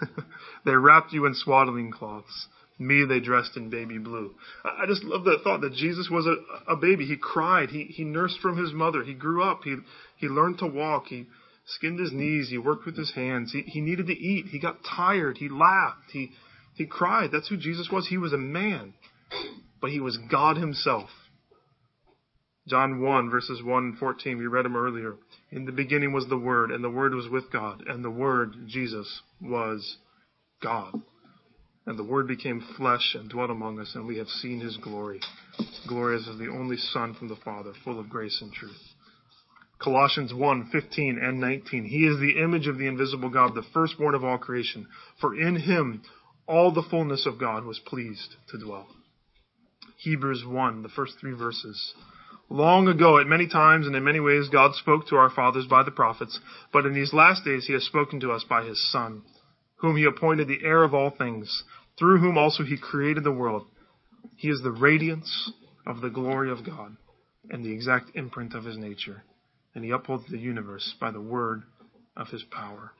they 0.64 0.72
wrapped 0.74 1.12
you 1.12 1.26
in 1.26 1.34
swaddling 1.34 1.90
cloths. 1.90 2.48
Me, 2.78 3.06
they 3.08 3.20
dressed 3.20 3.56
in 3.56 3.70
baby 3.70 3.96
blue. 3.98 4.34
I 4.64 4.84
just 4.86 5.02
love 5.02 5.24
that 5.24 5.40
thought 5.42 5.62
that 5.62 5.72
Jesus 5.72 6.10
was 6.10 6.26
a, 6.26 6.72
a 6.72 6.76
baby. 6.76 7.06
He 7.06 7.16
cried. 7.16 7.70
He, 7.70 7.84
he 7.84 8.04
nursed 8.04 8.38
from 8.40 8.58
his 8.58 8.72
mother. 8.72 9.02
He 9.02 9.14
grew 9.14 9.42
up. 9.42 9.60
He, 9.64 9.76
he 10.18 10.28
learned 10.28 10.58
to 10.58 10.66
walk. 10.66 11.06
He 11.06 11.26
skinned 11.64 11.98
his 11.98 12.12
knees. 12.12 12.50
He 12.50 12.58
worked 12.58 12.84
with 12.84 12.98
his 12.98 13.12
hands. 13.14 13.52
He, 13.52 13.62
he 13.62 13.80
needed 13.80 14.08
to 14.08 14.12
eat. 14.12 14.46
He 14.46 14.58
got 14.58 14.84
tired. 14.84 15.38
He 15.38 15.48
laughed. 15.48 16.10
He, 16.12 16.32
he 16.74 16.86
cried. 16.86 17.30
That's 17.32 17.48
who 17.48 17.56
Jesus 17.56 17.88
was. 17.90 18.08
He 18.08 18.18
was 18.18 18.34
a 18.34 18.38
man, 18.38 18.92
but 19.80 19.90
he 19.90 20.00
was 20.00 20.18
God 20.30 20.58
himself. 20.58 21.08
John 22.68 23.00
1 23.00 23.30
verses 23.30 23.62
1 23.62 23.82
and 23.84 23.98
14, 23.98 24.38
we 24.38 24.46
read 24.46 24.64
them 24.64 24.76
earlier. 24.76 25.14
In 25.50 25.64
the 25.64 25.72
beginning 25.72 26.12
was 26.12 26.26
the 26.28 26.36
Word, 26.36 26.70
and 26.70 26.82
the 26.82 26.90
Word 26.90 27.14
was 27.14 27.28
with 27.28 27.50
God, 27.52 27.84
and 27.86 28.04
the 28.04 28.10
Word, 28.10 28.54
Jesus, 28.66 29.22
was 29.40 29.98
God. 30.62 31.00
And 31.86 31.96
the 31.96 32.04
Word 32.04 32.26
became 32.26 32.66
flesh 32.76 33.14
and 33.14 33.30
dwelt 33.30 33.48
among 33.48 33.78
us, 33.78 33.94
and 33.94 34.06
we 34.06 34.18
have 34.18 34.28
seen 34.28 34.58
his 34.58 34.76
glory. 34.76 35.20
Glory 35.86 36.16
as 36.16 36.26
of 36.26 36.38
the 36.38 36.48
only 36.48 36.76
Son 36.76 37.14
from 37.14 37.28
the 37.28 37.36
Father, 37.36 37.72
full 37.84 38.00
of 38.00 38.08
grace 38.08 38.40
and 38.42 38.52
truth. 38.52 38.94
Colossians 39.78 40.34
1, 40.34 40.70
15 40.72 41.18
and 41.22 41.38
19. 41.40 41.84
He 41.84 42.06
is 42.06 42.18
the 42.18 42.42
image 42.42 42.66
of 42.66 42.78
the 42.78 42.88
invisible 42.88 43.30
God, 43.30 43.54
the 43.54 43.62
firstborn 43.72 44.16
of 44.16 44.24
all 44.24 44.38
creation. 44.38 44.88
For 45.20 45.38
in 45.38 45.54
him 45.54 46.02
all 46.48 46.72
the 46.72 46.82
fullness 46.82 47.24
of 47.24 47.38
God 47.38 47.64
was 47.64 47.78
pleased 47.78 48.34
to 48.48 48.58
dwell. 48.58 48.88
Hebrews 49.98 50.44
1, 50.44 50.82
the 50.82 50.88
first 50.88 51.14
three 51.20 51.34
verses. 51.34 51.94
Long 52.48 52.88
ago, 52.88 53.18
at 53.18 53.26
many 53.28 53.46
times 53.46 53.86
and 53.86 53.94
in 53.94 54.02
many 54.02 54.18
ways, 54.18 54.48
God 54.48 54.74
spoke 54.74 55.06
to 55.08 55.16
our 55.16 55.30
fathers 55.30 55.66
by 55.66 55.84
the 55.84 55.90
prophets, 55.92 56.40
but 56.72 56.84
in 56.84 56.94
these 56.94 57.12
last 57.12 57.44
days 57.44 57.66
he 57.66 57.74
has 57.74 57.84
spoken 57.84 58.18
to 58.20 58.32
us 58.32 58.44
by 58.48 58.64
his 58.64 58.90
Son 58.90 59.22
whom 59.76 59.96
he 59.96 60.04
appointed 60.04 60.48
the 60.48 60.64
heir 60.64 60.82
of 60.82 60.94
all 60.94 61.10
things, 61.10 61.64
through 61.98 62.18
whom 62.18 62.38
also 62.38 62.62
he 62.62 62.76
created 62.76 63.24
the 63.24 63.32
world. 63.32 63.66
He 64.36 64.48
is 64.48 64.60
the 64.62 64.72
radiance 64.72 65.52
of 65.86 66.00
the 66.00 66.10
glory 66.10 66.50
of 66.50 66.64
God 66.64 66.96
and 67.50 67.64
the 67.64 67.72
exact 67.72 68.10
imprint 68.14 68.54
of 68.54 68.64
his 68.64 68.76
nature, 68.76 69.22
and 69.74 69.84
he 69.84 69.90
upholds 69.90 70.24
the 70.28 70.38
universe 70.38 70.94
by 71.00 71.10
the 71.10 71.20
word 71.20 71.62
of 72.16 72.28
his 72.28 72.44
power. 72.50 72.92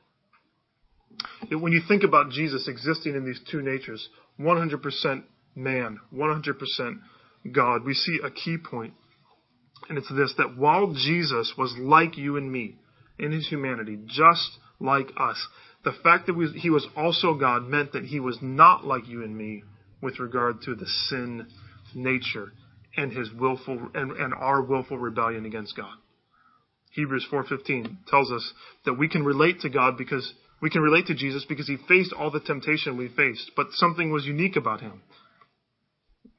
When 1.51 1.73
you 1.73 1.81
think 1.87 2.03
about 2.03 2.31
Jesus 2.31 2.69
existing 2.69 3.15
in 3.15 3.25
these 3.25 3.41
two 3.51 3.63
natures, 3.63 4.09
100% 4.39 5.23
man, 5.55 5.99
100% 6.15 7.01
God, 7.53 7.85
we 7.85 7.95
see 7.95 8.19
a 8.23 8.31
key 8.31 8.57
point, 8.59 8.95
and 9.89 9.99
it's 9.99 10.13
this 10.13 10.35
that 10.37 10.57
while 10.57 10.93
Jesus 10.93 11.55
was 11.57 11.75
like 11.79 12.17
you 12.17 12.37
and 12.37 12.51
me 12.51 12.77
in 13.19 13.33
his 13.33 13.49
humanity, 13.49 13.99
just 14.07 14.59
like 14.81 15.09
us, 15.17 15.47
the 15.87 15.93
fact 16.03 16.27
that 16.27 16.53
he 16.57 16.69
was 16.69 16.85
also 16.97 17.35
God 17.35 17.69
meant 17.69 17.93
that 17.93 18.05
he 18.05 18.19
was 18.19 18.39
not 18.43 18.85
like 18.85 19.07
you 19.07 19.23
and 19.23 19.39
me 19.39 19.63
with 20.03 20.19
regard 20.19 20.61
to 20.63 20.75
the 20.75 20.87
sin 21.09 21.47
nature 21.95 22.53
and 22.97 23.13
his 23.13 23.31
willful 23.33 23.79
and, 23.95 24.11
and 24.11 24.35
our 24.35 24.63
willful 24.63 24.99
rebellion 24.99 25.47
against 25.47 25.77
God. 25.77 25.95
Hebrews 26.91 27.29
4:15 27.31 27.99
tells 28.09 28.33
us 28.33 28.53
that 28.85 28.95
we 28.95 29.09
can 29.09 29.25
relate 29.25 29.61
to 29.61 29.69
God 29.69 29.97
because 29.97 30.35
we 30.61 30.71
can 30.71 30.83
relate 30.83 31.07
to 31.07 31.15
Jesus 31.15 31.45
because 31.49 31.69
he 31.69 31.77
faced 31.87 32.13
all 32.13 32.33
the 32.33 32.41
temptation 32.41 32.97
we 32.97 33.07
faced, 33.07 33.53
but 33.55 33.69
something 33.71 34.11
was 34.11 34.27
unique 34.27 34.57
about 34.57 34.81
him. 34.81 35.03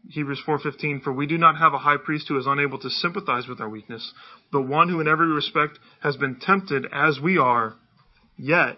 Hebrews 0.09 0.43
4:15 0.45 1.03
for 1.03 1.13
we 1.13 1.25
do 1.25 1.37
not 1.37 1.57
have 1.57 1.73
a 1.73 1.77
high 1.77 1.97
priest 2.03 2.27
who 2.27 2.37
is 2.37 2.47
unable 2.47 2.79
to 2.79 2.89
sympathize 2.89 3.47
with 3.47 3.61
our 3.61 3.69
weakness, 3.69 4.11
but 4.51 4.67
one 4.67 4.89
who 4.89 4.99
in 4.99 5.07
every 5.07 5.27
respect 5.27 5.79
has 6.01 6.17
been 6.17 6.35
tempted 6.35 6.85
as 6.91 7.21
we 7.21 7.37
are, 7.37 7.75
yet 8.37 8.77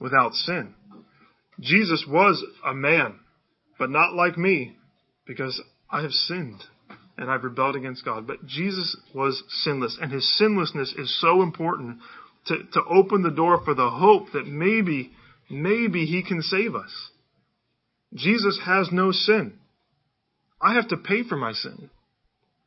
without 0.00 0.34
sin. 0.34 0.74
Jesus 1.60 2.04
was 2.08 2.42
a 2.66 2.74
man, 2.74 3.18
but 3.78 3.90
not 3.90 4.14
like 4.14 4.36
me, 4.36 4.76
because 5.26 5.60
I 5.90 6.02
have 6.02 6.12
sinned 6.12 6.62
and 7.16 7.30
I've 7.30 7.44
rebelled 7.44 7.76
against 7.76 8.04
God. 8.04 8.26
But 8.26 8.44
Jesus 8.46 8.96
was 9.14 9.42
sinless, 9.64 9.96
and 10.00 10.12
his 10.12 10.36
sinlessness 10.36 10.94
is 10.98 11.18
so 11.20 11.42
important 11.42 11.98
to, 12.46 12.56
to 12.74 12.82
open 12.90 13.22
the 13.22 13.30
door 13.30 13.62
for 13.64 13.74
the 13.74 13.90
hope 13.90 14.32
that 14.34 14.46
maybe, 14.46 15.12
maybe 15.50 16.04
he 16.04 16.22
can 16.22 16.42
save 16.42 16.74
us. 16.74 16.92
Jesus 18.14 18.60
has 18.64 18.88
no 18.92 19.12
sin. 19.12 19.54
I 20.60 20.74
have 20.74 20.88
to 20.88 20.96
pay 20.96 21.22
for 21.22 21.36
my 21.36 21.52
sin 21.52 21.90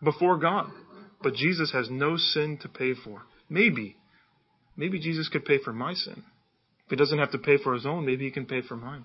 before 0.03 0.37
God. 0.37 0.71
But 1.21 1.33
Jesus 1.33 1.71
has 1.73 1.89
no 1.89 2.17
sin 2.17 2.57
to 2.61 2.69
pay 2.69 2.93
for. 2.93 3.23
Maybe, 3.49 3.97
maybe 4.77 4.99
Jesus 4.99 5.27
could 5.27 5.45
pay 5.45 5.57
for 5.63 5.73
my 5.73 5.93
sin. 5.93 6.23
If 6.89 6.93
he 6.93 6.95
doesn't 6.95 7.19
have 7.19 7.33
to 7.33 7.37
pay 7.37 7.57
for 7.57 7.75
his 7.75 7.85
own, 7.85 8.03
maybe 8.03 8.25
he 8.25 8.31
can 8.31 8.47
pay 8.47 8.63
for 8.63 8.75
mine. 8.75 9.03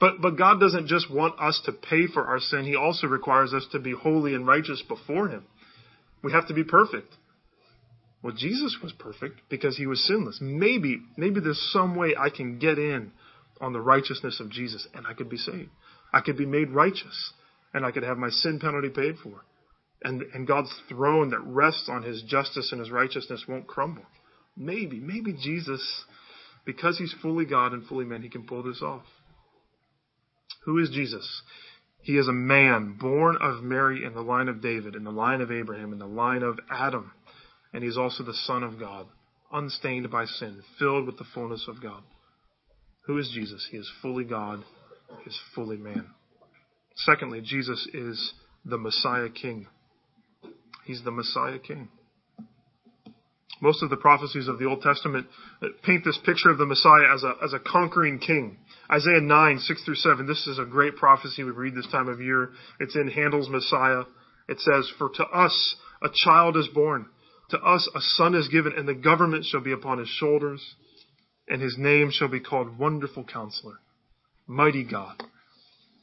But, 0.00 0.22
but 0.22 0.38
God 0.38 0.58
doesn't 0.58 0.86
just 0.86 1.12
want 1.12 1.38
us 1.38 1.60
to 1.66 1.72
pay 1.72 2.06
for 2.06 2.24
our 2.24 2.40
sin. 2.40 2.64
He 2.64 2.74
also 2.74 3.08
requires 3.08 3.52
us 3.52 3.66
to 3.72 3.78
be 3.78 3.92
holy 3.92 4.34
and 4.34 4.46
righteous 4.46 4.82
before 4.88 5.28
him. 5.28 5.44
We 6.24 6.32
have 6.32 6.48
to 6.48 6.54
be 6.54 6.64
perfect. 6.64 7.12
Well, 8.22 8.32
Jesus 8.34 8.78
was 8.82 8.92
perfect 8.92 9.42
because 9.50 9.76
he 9.76 9.86
was 9.86 10.02
sinless. 10.06 10.38
Maybe, 10.40 11.02
maybe 11.18 11.40
there's 11.40 11.60
some 11.74 11.94
way 11.94 12.14
I 12.18 12.30
can 12.30 12.58
get 12.58 12.78
in 12.78 13.12
on 13.60 13.74
the 13.74 13.82
righteousness 13.82 14.40
of 14.40 14.48
Jesus 14.48 14.88
and 14.94 15.06
I 15.06 15.12
could 15.12 15.28
be 15.28 15.36
saved. 15.36 15.68
I 16.14 16.22
could 16.22 16.38
be 16.38 16.46
made 16.46 16.70
righteous 16.70 17.34
and 17.74 17.84
I 17.84 17.90
could 17.90 18.02
have 18.02 18.16
my 18.16 18.30
sin 18.30 18.60
penalty 18.60 18.88
paid 18.88 19.16
for. 19.22 19.44
And, 20.02 20.22
and 20.32 20.46
God's 20.46 20.74
throne 20.88 21.32
that 21.32 21.40
rests 21.40 21.90
on 21.90 22.02
his 22.02 22.22
justice 22.22 22.72
and 22.72 22.80
his 22.80 22.90
righteousness 22.90 23.44
won't 23.46 23.66
crumble. 23.66 24.06
Maybe, 24.56 25.00
maybe 25.00 25.34
Jesus, 25.34 25.82
because 26.66 26.98
he's 26.98 27.14
fully 27.22 27.46
God 27.46 27.72
and 27.72 27.86
fully 27.86 28.04
man, 28.04 28.22
he 28.22 28.28
can 28.28 28.46
pull 28.46 28.62
this 28.62 28.82
off. 28.82 29.04
Who 30.64 30.78
is 30.78 30.90
Jesus? 30.90 31.42
He 32.02 32.18
is 32.18 32.28
a 32.28 32.32
man 32.32 32.96
born 33.00 33.36
of 33.40 33.62
Mary 33.62 34.04
in 34.04 34.14
the 34.14 34.20
line 34.20 34.48
of 34.48 34.60
David, 34.60 34.94
in 34.94 35.04
the 35.04 35.10
line 35.10 35.40
of 35.40 35.50
Abraham, 35.50 35.92
in 35.92 35.98
the 35.98 36.06
line 36.06 36.42
of 36.42 36.58
Adam. 36.70 37.12
And 37.72 37.82
he's 37.82 37.96
also 37.96 38.24
the 38.24 38.34
Son 38.34 38.62
of 38.62 38.78
God, 38.78 39.06
unstained 39.52 40.10
by 40.10 40.24
sin, 40.24 40.62
filled 40.78 41.06
with 41.06 41.18
the 41.18 41.26
fullness 41.34 41.66
of 41.68 41.82
God. 41.82 42.02
Who 43.06 43.18
is 43.18 43.30
Jesus? 43.32 43.66
He 43.70 43.76
is 43.76 43.90
fully 44.02 44.24
God, 44.24 44.64
he 45.22 45.30
is 45.30 45.40
fully 45.54 45.76
man. 45.76 46.06
Secondly, 46.96 47.40
Jesus 47.42 47.88
is 47.94 48.32
the 48.64 48.78
Messiah 48.78 49.28
King. 49.28 49.68
He's 50.84 51.02
the 51.04 51.10
Messiah 51.12 51.58
King. 51.58 51.88
Most 53.60 53.82
of 53.82 53.90
the 53.90 53.96
prophecies 53.96 54.48
of 54.48 54.58
the 54.58 54.66
Old 54.66 54.82
Testament 54.82 55.26
uh, 55.62 55.68
paint 55.82 56.04
this 56.04 56.18
picture 56.24 56.50
of 56.50 56.58
the 56.58 56.66
Messiah 56.66 57.14
as 57.14 57.24
a, 57.24 57.34
as 57.42 57.52
a 57.52 57.58
conquering 57.58 58.18
king. 58.18 58.58
Isaiah 58.90 59.20
9, 59.20 59.58
6 59.58 59.84
through 59.84 59.94
7, 59.94 60.26
this 60.26 60.46
is 60.46 60.58
a 60.58 60.64
great 60.64 60.96
prophecy 60.96 61.42
we 61.42 61.50
read 61.50 61.74
this 61.74 61.88
time 61.90 62.08
of 62.08 62.20
year. 62.20 62.50
It's 62.80 62.94
in 62.94 63.08
Handel's 63.08 63.48
Messiah. 63.48 64.02
It 64.48 64.60
says, 64.60 64.90
For 64.98 65.08
to 65.08 65.24
us 65.24 65.76
a 66.02 66.08
child 66.24 66.56
is 66.56 66.68
born, 66.68 67.06
to 67.50 67.58
us 67.58 67.88
a 67.94 68.00
son 68.00 68.34
is 68.34 68.48
given, 68.48 68.72
and 68.76 68.86
the 68.86 68.94
government 68.94 69.44
shall 69.44 69.62
be 69.62 69.72
upon 69.72 69.98
his 69.98 70.08
shoulders, 70.08 70.62
and 71.48 71.62
his 71.62 71.76
name 71.78 72.10
shall 72.12 72.28
be 72.28 72.40
called 72.40 72.78
Wonderful 72.78 73.24
Counselor, 73.24 73.78
Mighty 74.46 74.84
God, 74.84 75.22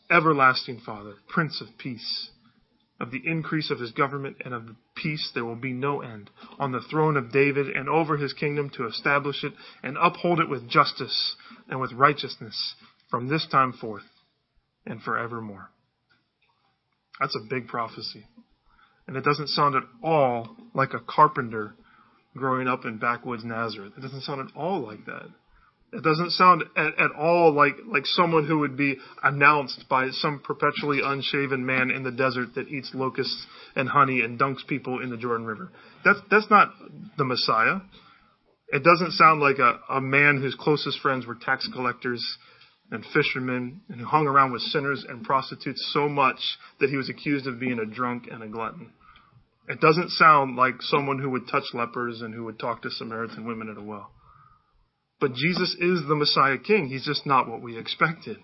Everlasting 0.10 0.82
Father, 0.86 1.16
Prince 1.30 1.62
of 1.62 1.68
Peace. 1.78 2.30
Of 3.00 3.12
the 3.12 3.22
increase 3.26 3.72
of 3.72 3.80
his 3.80 3.92
government 3.92 4.38
and 4.46 4.54
of 4.54 4.68
the 4.68 4.76
peace 4.96 5.32
there 5.34 5.44
will 5.44 5.56
be 5.56 5.74
no 5.74 6.02
end 6.02 6.30
on 6.60 6.72
the 6.72 6.82
throne 6.90 7.18
of 7.18 7.32
David 7.32 7.68
and 7.68 7.90
over 7.90 8.18
his 8.18 8.34
kingdom 8.34 8.70
to 8.78 8.88
establish 8.88 9.44
it 9.44 9.54
and 9.82 9.98
uphold 10.00 10.40
it 10.40 10.50
with 10.50 10.70
justice 10.70 11.36
and 11.68 11.82
with 11.82 11.92
righteousness 11.92 12.76
from 13.10 13.28
this 13.28 13.48
time 13.52 13.74
forth 13.74 14.04
and 14.86 15.02
forevermore. 15.02 15.70
That's 17.20 17.36
a 17.36 17.50
big 17.50 17.68
prophecy. 17.68 18.26
And 19.08 19.18
it 19.18 19.24
doesn't 19.24 19.50
sound 19.50 19.76
at 19.76 19.84
all 20.04 20.56
like 20.74 20.94
a 20.94 21.00
carpenter 21.00 21.76
growing 22.36 22.68
up 22.68 22.86
in 22.86 22.98
backwoods 22.98 23.44
Nazareth. 23.44 23.94
It 23.98 24.02
doesn't 24.02 24.22
sound 24.22 24.42
at 24.42 24.56
all 24.56 24.82
like 24.82 25.06
that. 25.06 25.28
It 25.94 26.02
doesn't 26.02 26.32
sound 26.32 26.64
at, 26.76 27.00
at, 27.00 27.12
all 27.12 27.54
like, 27.54 27.76
like 27.86 28.06
someone 28.06 28.48
who 28.48 28.60
would 28.60 28.76
be 28.76 28.98
announced 29.22 29.86
by 29.88 30.10
some 30.10 30.40
perpetually 30.40 31.02
unshaven 31.04 31.66
man 31.66 31.92
in 31.92 32.04
the 32.04 32.12
desert 32.12 32.56
that 32.56 32.68
eats 32.68 32.92
locusts 32.96 33.46
and 33.76 33.88
honey 33.88 34.22
and 34.22 34.40
dunks 34.40 34.66
people 34.66 35.02
in 35.02 35.12
the 35.12 35.18
Jordan 35.18 35.46
River. 35.46 35.72
That's, 36.04 36.20
that's 36.32 36.50
not 36.50 36.74
the 37.18 37.26
Messiah. 37.26 37.76
It 38.70 38.84
doesn't 38.84 39.12
sound 39.12 39.40
like 39.40 39.60
a, 39.60 39.80
a 39.88 40.02
man 40.02 40.42
whose 40.42 40.56
closest 40.56 41.00
friends 41.00 41.28
were 41.28 41.36
tax 41.36 41.70
collectors 41.72 42.38
and 42.90 43.06
fishermen 43.14 43.82
and 43.88 44.00
who 44.00 44.06
hung 44.08 44.26
around 44.26 44.52
with 44.52 44.64
sinners 44.64 45.06
and 45.08 45.24
prostitutes 45.24 45.92
so 45.94 46.10
much 46.10 46.40
that 46.80 46.90
he 46.90 46.98
was 46.98 47.08
accused 47.08 47.46
of 47.46 47.60
being 47.60 47.78
a 47.78 47.86
drunk 47.86 48.28
and 48.32 48.42
a 48.42 48.48
glutton. 48.48 48.92
It 49.70 49.80
doesn't 49.80 50.10
sound 50.10 50.56
like 50.56 50.82
someone 50.82 51.20
who 51.20 51.30
would 51.30 51.48
touch 51.48 51.66
lepers 51.74 52.22
and 52.22 52.34
who 52.34 52.46
would 52.46 52.58
talk 52.58 52.82
to 52.82 52.90
Samaritan 52.90 53.46
women 53.46 53.70
at 53.70 53.78
a 53.78 53.82
well. 53.82 54.10
But 55.24 55.36
Jesus 55.36 55.74
is 55.80 56.02
the 56.06 56.16
Messiah 56.16 56.58
King. 56.58 56.90
He's 56.90 57.06
just 57.06 57.26
not 57.26 57.48
what 57.48 57.62
we 57.62 57.78
expected. 57.78 58.36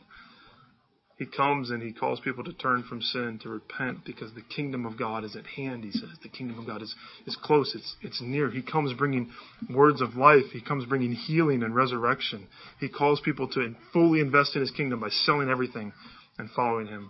He 1.18 1.26
comes 1.26 1.72
and 1.72 1.84
he 1.84 1.92
calls 1.92 2.22
people 2.22 2.46
to 2.46 2.54
turn 2.54 2.86
from 2.88 3.02
sin, 3.02 3.38
to 3.44 3.50
repent, 3.50 4.06
because 4.06 4.34
the 4.34 4.44
kingdom 4.44 4.86
of 4.86 4.98
God 4.98 5.26
is 5.26 5.36
at 5.36 5.46
hand, 5.46 5.84
he 5.84 5.92
says. 5.92 6.08
The 6.24 6.30
kingdom 6.30 6.58
of 6.58 6.66
God 6.66 6.82
is, 6.82 6.96
is 7.28 7.36
close, 7.36 7.76
it's, 7.76 7.96
it's 8.02 8.22
near. 8.22 8.50
He 8.50 8.62
comes 8.62 8.94
bringing 8.94 9.30
words 9.70 10.00
of 10.00 10.16
life, 10.16 10.46
he 10.54 10.62
comes 10.62 10.86
bringing 10.86 11.12
healing 11.12 11.64
and 11.64 11.76
resurrection. 11.76 12.48
He 12.80 12.88
calls 12.88 13.20
people 13.20 13.50
to 13.50 13.76
fully 13.92 14.22
invest 14.22 14.56
in 14.56 14.62
his 14.62 14.72
kingdom 14.72 15.02
by 15.02 15.10
selling 15.10 15.50
everything 15.50 15.92
and 16.38 16.50
following 16.52 16.88
him. 16.88 17.10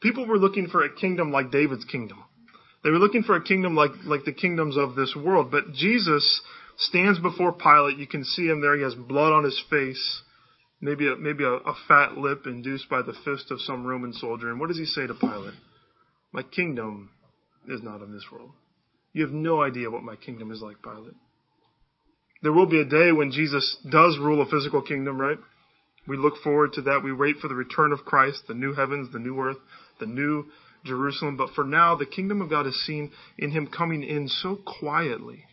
People 0.00 0.26
were 0.26 0.38
looking 0.38 0.68
for 0.68 0.82
a 0.82 0.94
kingdom 0.94 1.30
like 1.30 1.50
David's 1.50 1.84
kingdom. 1.84 2.24
They 2.82 2.88
were 2.88 3.00
looking 3.00 3.22
for 3.22 3.36
a 3.36 3.44
kingdom 3.44 3.74
like, 3.74 3.90
like 4.06 4.24
the 4.24 4.32
kingdoms 4.32 4.78
of 4.78 4.94
this 4.94 5.14
world. 5.14 5.50
But 5.50 5.74
Jesus 5.74 6.40
stands 6.78 7.18
before 7.18 7.52
Pilate. 7.52 7.98
You 7.98 8.06
can 8.06 8.24
see 8.24 8.46
him 8.46 8.60
there. 8.60 8.76
He 8.76 8.82
has 8.82 8.94
blood 8.94 9.32
on 9.32 9.44
his 9.44 9.60
face, 9.70 10.22
maybe 10.80 11.08
a, 11.08 11.16
maybe 11.16 11.44
a, 11.44 11.52
a 11.52 11.74
fat 11.86 12.16
lip 12.16 12.46
induced 12.46 12.88
by 12.88 13.02
the 13.02 13.14
fist 13.24 13.50
of 13.50 13.60
some 13.60 13.84
Roman 13.84 14.12
soldier. 14.12 14.50
And 14.50 14.58
what 14.60 14.68
does 14.68 14.78
he 14.78 14.84
say 14.84 15.06
to 15.06 15.14
Pilate? 15.14 15.54
My 16.32 16.42
kingdom 16.42 17.10
is 17.68 17.82
not 17.82 18.02
of 18.02 18.10
this 18.10 18.24
world. 18.32 18.50
You 19.12 19.24
have 19.24 19.34
no 19.34 19.62
idea 19.62 19.90
what 19.90 20.02
my 20.02 20.16
kingdom 20.16 20.50
is 20.52 20.62
like, 20.62 20.82
Pilate. 20.82 21.14
There 22.42 22.52
will 22.52 22.66
be 22.66 22.80
a 22.80 22.84
day 22.84 23.10
when 23.10 23.32
Jesus 23.32 23.76
does 23.90 24.16
rule 24.20 24.40
a 24.40 24.46
physical 24.46 24.80
kingdom, 24.80 25.20
right? 25.20 25.38
We 26.06 26.16
look 26.16 26.34
forward 26.44 26.74
to 26.74 26.82
that. 26.82 27.02
We 27.02 27.12
wait 27.12 27.36
for 27.38 27.48
the 27.48 27.54
return 27.54 27.92
of 27.92 28.04
Christ, 28.04 28.44
the 28.46 28.54
new 28.54 28.74
heavens, 28.74 29.12
the 29.12 29.18
new 29.18 29.38
earth, 29.40 29.56
the 29.98 30.06
new 30.06 30.44
Jerusalem. 30.84 31.36
But 31.36 31.50
for 31.54 31.64
now, 31.64 31.96
the 31.96 32.06
kingdom 32.06 32.40
of 32.40 32.48
God 32.48 32.66
is 32.66 32.86
seen 32.86 33.10
in 33.36 33.50
him 33.50 33.66
coming 33.66 34.04
in 34.04 34.28
so 34.28 34.56
quietly 34.56 35.44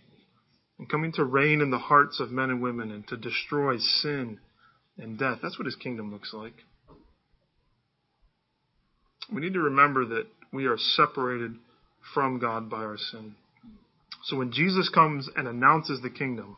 and 0.78 0.90
coming 0.90 1.12
to 1.14 1.24
reign 1.24 1.62
in 1.62 1.72
the 1.72 1.78
hearts 1.78 2.20
of 2.20 2.32
men 2.32 2.50
and 2.50 2.62
women 2.62 2.92
and 2.92 3.08
to 3.08 3.18
destroy 3.18 3.78
sin 3.78 4.40
and 4.98 5.18
death. 5.18 5.40
That's 5.42 5.58
what 5.58 5.66
his 5.66 5.76
kingdom 5.76 6.12
looks 6.12 6.34
like. 6.34 6.54
We 9.34 9.42
need 9.42 9.54
to 9.54 9.62
remember 9.62 10.06
that 10.06 10.28
we 10.52 10.66
are 10.66 10.78
separated 10.78 11.56
from 12.14 12.40
God 12.40 12.70
by 12.70 12.78
our 12.78 12.98
sin. 12.98 13.36
So 14.26 14.38
when 14.38 14.52
Jesus 14.52 14.90
comes 14.90 15.30
and 15.36 15.48
announces 15.48 16.02
the 16.02 16.10
kingdom, 16.10 16.58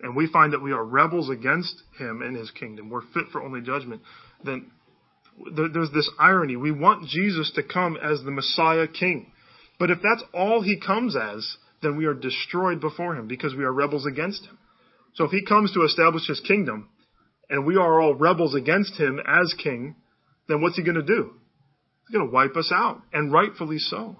and 0.00 0.14
we 0.14 0.26
find 0.30 0.52
that 0.52 0.62
we 0.62 0.72
are 0.72 0.84
rebels 0.84 1.30
against 1.30 1.82
him 1.98 2.20
and 2.22 2.36
his 2.36 2.50
kingdom, 2.50 2.90
we're 2.90 3.02
fit 3.14 3.24
for 3.32 3.42
only 3.42 3.60
judgment, 3.60 4.02
then 4.44 4.70
there's 5.54 5.90
this 5.92 6.10
irony. 6.18 6.56
We 6.56 6.72
want 6.72 7.08
Jesus 7.08 7.50
to 7.54 7.62
come 7.62 7.96
as 7.96 8.22
the 8.22 8.30
Messiah 8.30 8.86
King. 8.86 9.32
But 9.78 9.90
if 9.90 9.98
that's 10.02 10.24
all 10.32 10.62
he 10.62 10.80
comes 10.80 11.16
as, 11.16 11.56
then 11.82 11.96
we 11.96 12.06
are 12.06 12.14
destroyed 12.14 12.80
before 12.80 13.16
him 13.16 13.28
because 13.28 13.54
we 13.54 13.64
are 13.64 13.72
rebels 13.72 14.06
against 14.06 14.44
him. 14.44 14.58
So 15.14 15.24
if 15.24 15.30
he 15.30 15.44
comes 15.44 15.72
to 15.72 15.82
establish 15.82 16.26
his 16.26 16.40
kingdom 16.40 16.88
and 17.48 17.66
we 17.66 17.76
are 17.76 18.00
all 18.00 18.14
rebels 18.14 18.54
against 18.54 18.98
him 18.98 19.20
as 19.26 19.54
king, 19.62 19.96
then 20.48 20.60
what's 20.60 20.76
he 20.76 20.82
going 20.82 20.96
to 20.96 21.02
do? 21.02 21.32
He's 22.06 22.16
going 22.16 22.28
to 22.28 22.32
wipe 22.32 22.56
us 22.56 22.70
out, 22.72 23.02
and 23.12 23.32
rightfully 23.32 23.78
so. 23.78 24.16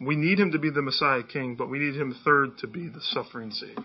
We 0.00 0.16
need 0.16 0.38
him 0.38 0.52
to 0.52 0.58
be 0.58 0.70
the 0.70 0.82
Messiah 0.82 1.22
king, 1.22 1.56
but 1.56 1.70
we 1.70 1.78
need 1.78 1.94
him 1.94 2.14
third 2.24 2.58
to 2.58 2.66
be 2.66 2.88
the 2.88 3.00
suffering 3.00 3.50
Savior. 3.50 3.84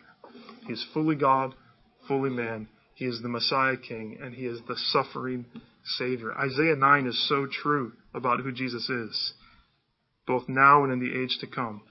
He 0.68 0.74
is 0.74 0.86
fully 0.94 1.16
God, 1.16 1.56
fully 2.08 2.30
man. 2.30 2.68
He 2.96 3.06
is 3.06 3.22
the 3.22 3.30
Messiah 3.30 3.78
king, 3.78 4.20
and 4.22 4.34
he 4.34 4.46
is 4.46 4.60
the 4.68 4.76
suffering 4.76 5.46
Savior. 5.98 6.38
Isaiah 6.38 6.76
9 6.76 7.08
is 7.08 7.28
so 7.28 7.48
true 7.48 7.94
about 8.13 8.42
who 8.42 8.52
Jesus 8.52 8.89
is, 8.89 9.34
both 10.28 10.48
now 10.48 10.84
and 10.84 10.94
in 10.94 11.00
the 11.00 11.22
age 11.22 11.38
to 11.39 11.48
come. 11.48 11.82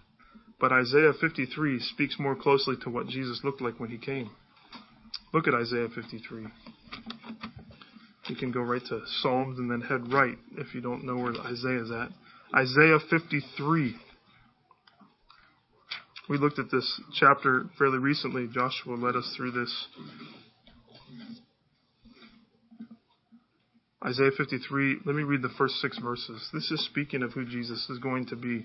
But 0.63 0.71
Isaiah 0.71 1.13
53 1.21 1.81
speaks 1.81 2.21
more 2.21 2.37
closely 2.37 2.77
to 2.85 2.89
what 2.89 3.09
Jesus 3.09 3.41
looked 3.43 3.61
like 3.61 3.81
when 3.81 3.91
he 3.91 3.99
came. 3.99 4.31
Look 5.35 5.49
at 5.49 5.55
Isaiah 5.55 5.89
53. 5.93 6.47
You 8.29 8.37
can 8.37 8.53
go 8.53 8.61
right 8.61 8.81
to 8.89 9.01
Psalms 9.21 9.59
and 9.59 9.69
then 9.69 9.81
head 9.81 10.13
right 10.13 10.39
if 10.57 10.73
you 10.73 10.81
don't 10.81 11.05
know 11.05 11.17
where 11.17 11.33
Isaiah 11.33 11.83
is 11.83 11.91
at. 11.91 12.11
Isaiah 12.57 13.01
53. 13.11 13.97
We 16.29 16.39
looked 16.39 16.61
at 16.61 16.71
this 16.71 17.01
chapter 17.13 17.65
fairly 17.77 17.99
recently. 17.99 18.47
Joshua 18.47 18.95
led 18.95 19.17
us 19.17 19.35
through 19.37 19.51
this. 19.51 19.87
Isaiah 24.07 24.31
53, 24.37 24.99
let 25.05 25.17
me 25.17 25.25
read 25.25 25.43
the 25.43 25.49
first 25.59 25.75
six 25.81 25.99
verses. 25.99 26.49
This 26.53 26.71
is 26.71 26.85
speaking 26.87 27.25
of 27.25 27.33
who 27.33 27.45
Jesus 27.45 27.91
is 27.91 27.99
going 27.99 28.27
to 28.27 28.37
be. 28.37 28.65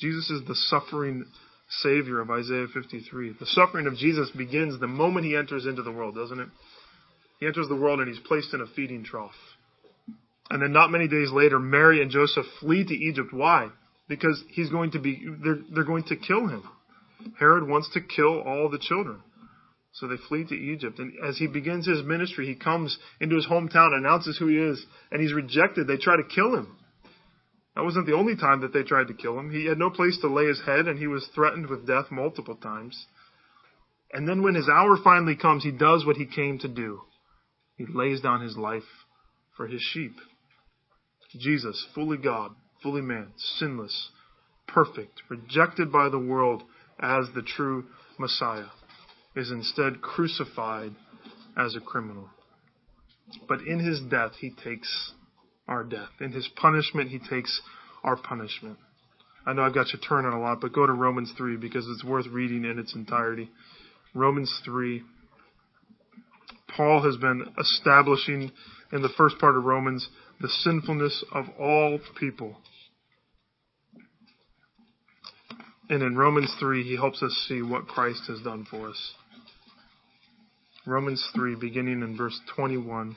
Jesus 0.00 0.30
is 0.30 0.46
the 0.46 0.54
suffering 0.54 1.24
Savior 1.82 2.20
of 2.20 2.30
Isaiah 2.30 2.66
53. 2.72 3.34
The 3.38 3.46
suffering 3.46 3.86
of 3.86 3.96
Jesus 3.96 4.30
begins 4.30 4.78
the 4.78 4.86
moment 4.86 5.26
he 5.26 5.36
enters 5.36 5.66
into 5.66 5.82
the 5.82 5.92
world, 5.92 6.14
doesn't 6.14 6.40
it? 6.40 6.48
He 7.40 7.46
enters 7.46 7.68
the 7.68 7.76
world 7.76 8.00
and 8.00 8.08
he's 8.08 8.24
placed 8.26 8.54
in 8.54 8.60
a 8.60 8.66
feeding 8.74 9.04
trough. 9.04 9.32
And 10.50 10.62
then 10.62 10.72
not 10.72 10.90
many 10.90 11.08
days 11.08 11.30
later, 11.30 11.58
Mary 11.58 12.00
and 12.00 12.10
Joseph 12.10 12.46
flee 12.60 12.84
to 12.84 12.94
Egypt. 12.94 13.32
Why? 13.32 13.68
Because 14.08 14.42
he's 14.50 14.70
going 14.70 14.92
to 14.92 14.98
be, 14.98 15.22
they're, 15.44 15.58
they're 15.72 15.84
going 15.84 16.04
to 16.04 16.16
kill 16.16 16.48
him. 16.48 16.62
Herod 17.38 17.68
wants 17.68 17.90
to 17.92 18.00
kill 18.00 18.40
all 18.40 18.70
the 18.70 18.78
children. 18.78 19.20
So 19.92 20.06
they 20.06 20.16
flee 20.28 20.44
to 20.44 20.54
Egypt. 20.54 20.98
And 20.98 21.12
as 21.26 21.36
he 21.38 21.48
begins 21.48 21.86
his 21.86 22.02
ministry, 22.04 22.46
he 22.46 22.54
comes 22.54 22.96
into 23.20 23.36
his 23.36 23.46
hometown, 23.46 23.96
announces 23.96 24.38
who 24.38 24.46
he 24.46 24.56
is, 24.56 24.84
and 25.10 25.20
he's 25.20 25.34
rejected. 25.34 25.86
They 25.86 25.96
try 25.96 26.16
to 26.16 26.22
kill 26.22 26.54
him. 26.54 26.76
That 27.78 27.84
wasn't 27.84 28.06
the 28.06 28.14
only 28.14 28.34
time 28.34 28.62
that 28.62 28.72
they 28.72 28.82
tried 28.82 29.06
to 29.06 29.14
kill 29.14 29.38
him. 29.38 29.52
He 29.52 29.66
had 29.66 29.78
no 29.78 29.88
place 29.88 30.18
to 30.18 30.26
lay 30.26 30.46
his 30.46 30.60
head, 30.66 30.88
and 30.88 30.98
he 30.98 31.06
was 31.06 31.28
threatened 31.32 31.68
with 31.68 31.86
death 31.86 32.06
multiple 32.10 32.56
times. 32.56 33.06
And 34.12 34.28
then 34.28 34.42
when 34.42 34.56
his 34.56 34.68
hour 34.68 34.96
finally 34.96 35.36
comes, 35.36 35.62
he 35.62 35.70
does 35.70 36.04
what 36.04 36.16
he 36.16 36.26
came 36.26 36.58
to 36.58 36.66
do. 36.66 37.02
He 37.76 37.86
lays 37.86 38.20
down 38.20 38.40
his 38.40 38.56
life 38.56 38.82
for 39.56 39.68
his 39.68 39.80
sheep. 39.80 40.16
Jesus, 41.38 41.86
fully 41.94 42.16
God, 42.16 42.50
fully 42.82 43.00
man, 43.00 43.28
sinless, 43.36 44.10
perfect, 44.66 45.22
rejected 45.28 45.92
by 45.92 46.08
the 46.08 46.18
world 46.18 46.64
as 46.98 47.26
the 47.32 47.42
true 47.42 47.84
Messiah, 48.18 48.70
is 49.36 49.52
instead 49.52 50.02
crucified 50.02 50.96
as 51.56 51.76
a 51.76 51.80
criminal. 51.80 52.28
But 53.46 53.60
in 53.60 53.78
his 53.78 54.00
death, 54.00 54.32
he 54.40 54.50
takes 54.50 55.12
our 55.68 55.84
death. 55.84 56.08
In 56.20 56.32
his 56.32 56.48
punishment, 56.56 57.10
he 57.10 57.18
takes 57.18 57.60
our 58.02 58.16
punishment. 58.16 58.78
I 59.46 59.52
know 59.52 59.62
I've 59.62 59.74
got 59.74 59.92
you 59.92 59.98
turning 59.98 60.32
a 60.32 60.40
lot, 60.40 60.60
but 60.60 60.72
go 60.72 60.86
to 60.86 60.92
Romans 60.92 61.32
3 61.36 61.56
because 61.56 61.86
it's 61.88 62.04
worth 62.04 62.26
reading 62.26 62.64
in 62.64 62.78
its 62.78 62.94
entirety. 62.94 63.50
Romans 64.14 64.52
3. 64.64 65.02
Paul 66.76 67.02
has 67.02 67.16
been 67.16 67.46
establishing 67.58 68.50
in 68.92 69.02
the 69.02 69.08
first 69.16 69.38
part 69.38 69.56
of 69.56 69.64
Romans 69.64 70.08
the 70.40 70.48
sinfulness 70.48 71.24
of 71.32 71.46
all 71.58 71.98
people. 72.18 72.56
And 75.90 76.02
in 76.02 76.16
Romans 76.16 76.54
3, 76.60 76.82
he 76.82 76.96
helps 76.96 77.22
us 77.22 77.46
see 77.48 77.62
what 77.62 77.88
Christ 77.88 78.24
has 78.28 78.40
done 78.42 78.66
for 78.70 78.88
us. 78.90 79.12
Romans 80.86 81.26
3, 81.34 81.56
beginning 81.56 82.02
in 82.02 82.16
verse 82.16 82.38
21 82.54 83.16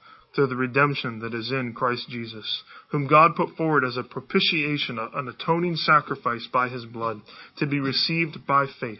through 0.33 0.47
the 0.47 0.55
redemption 0.55 1.19
that 1.19 1.33
is 1.33 1.51
in 1.51 1.73
Christ 1.73 2.07
Jesus, 2.09 2.63
whom 2.89 3.07
God 3.07 3.35
put 3.35 3.55
forward 3.55 3.83
as 3.83 3.97
a 3.97 4.03
propitiation, 4.03 4.97
an 4.99 5.27
atoning 5.27 5.75
sacrifice 5.75 6.47
by 6.51 6.69
his 6.69 6.85
blood, 6.85 7.21
to 7.57 7.67
be 7.67 7.79
received 7.79 8.45
by 8.47 8.65
faith. 8.79 8.99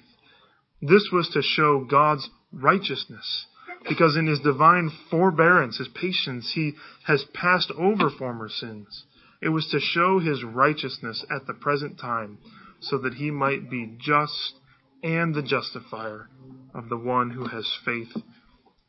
This 0.82 1.10
was 1.12 1.30
to 1.30 1.42
show 1.42 1.86
God's 1.90 2.30
righteousness, 2.52 3.46
because 3.88 4.18
in 4.18 4.28
his 4.28 4.40
divine 4.42 4.92
forbearance, 5.10 5.78
his 5.78 5.88
patience, 5.90 6.52
he 6.54 6.74
has 7.06 7.24
passed 7.34 7.72
over 7.78 8.10
former 8.10 8.50
sins. 8.50 9.06
It 9.42 9.50
was 9.50 9.68
to 9.72 9.80
show 9.80 10.20
his 10.20 10.44
righteousness 10.44 11.26
at 11.34 11.48
the 11.48 11.54
present 11.54 12.00
time, 12.00 12.40
so 12.82 12.98
that 13.00 13.14
he 13.14 13.32
might 13.32 13.70
be 13.70 13.96
just 14.00 14.56
and 15.04 15.34
the 15.34 15.42
justifier 15.42 16.30
of 16.76 16.90
the 16.90 16.98
one 16.98 17.32
who 17.32 17.46
has 17.48 17.68
faith 17.86 18.16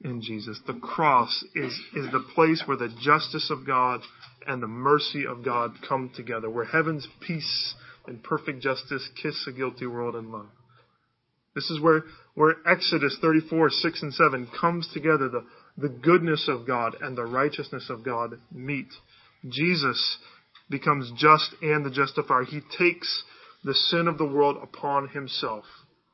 in 0.05 0.21
Jesus. 0.21 0.61
The 0.67 0.75
cross 0.75 1.45
is, 1.55 1.73
is 1.95 2.11
the 2.12 2.25
place 2.35 2.62
where 2.67 2.77
the 2.77 2.95
justice 3.01 3.51
of 3.51 3.67
God 3.67 4.01
and 4.47 4.62
the 4.62 4.69
mercy 4.69 5.25
of 5.27 5.45
God 5.45 5.73
come 5.88 6.11
together, 6.15 6.51
where 6.51 6.65
heaven's 6.65 7.07
peace 7.21 7.75
and 8.07 8.23
perfect 8.23 8.61
justice 8.61 9.09
kiss 9.23 9.47
a 9.47 9.53
guilty 9.53 9.87
world 9.87 10.17
in 10.17 10.33
love. 10.33 10.49
This 11.55 11.71
is 11.71 11.81
where, 11.81 12.05
where 12.35 12.57
Exodus 12.67 13.17
34, 13.21 13.71
6 13.71 14.03
and 14.03 14.15
7 14.15 14.49
comes 14.59 14.88
together. 14.93 15.29
The, 15.29 15.45
the 15.77 15.88
goodness 15.88 16.49
of 16.49 16.67
God 16.67 16.97
and 17.01 17.17
the 17.17 17.25
righteousness 17.25 17.88
of 17.91 18.05
God 18.05 18.38
meet. 18.51 18.88
Jesus 19.49 20.19
becomes 20.71 21.12
just 21.17 21.55
and 21.61 21.85
the 21.85 21.91
justifier. 21.91 22.45
He 22.45 22.61
takes 22.79 23.23
the 23.65 23.75
sin 23.75 24.09
of 24.09 24.19
the 24.19 24.25
world 24.27 24.57
upon 24.62 25.09
himself 25.09 25.65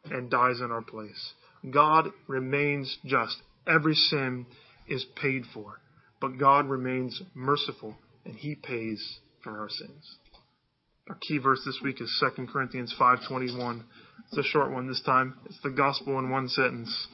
and 0.05 0.31
dies 0.31 0.61
in 0.61 0.70
our 0.70 0.83
place. 0.83 1.33
God 1.70 2.11
remains 2.27 2.98
just 3.05 3.37
every 3.68 3.94
sin 3.94 4.46
is 4.88 5.04
paid 5.20 5.44
for. 5.52 5.81
But 6.20 6.38
God 6.38 6.68
remains 6.68 7.22
merciful 7.35 7.96
and 8.24 8.35
he 8.35 8.54
pays 8.54 9.20
for 9.42 9.59
our 9.61 9.68
sins. 9.68 10.16
Our 11.09 11.16
key 11.16 11.38
verse 11.38 11.62
this 11.64 11.81
week 11.83 12.00
is 12.00 12.14
2 12.20 12.48
Corinthians 12.48 12.92
5:21. 12.98 13.85
It's 14.26 14.38
a 14.38 14.42
short 14.42 14.70
one 14.70 14.88
this 14.88 15.00
time. 15.02 15.38
It's 15.46 15.61
the 15.62 15.70
gospel 15.70 16.18
in 16.18 16.28
one 16.28 16.48
sentence. 16.48 17.09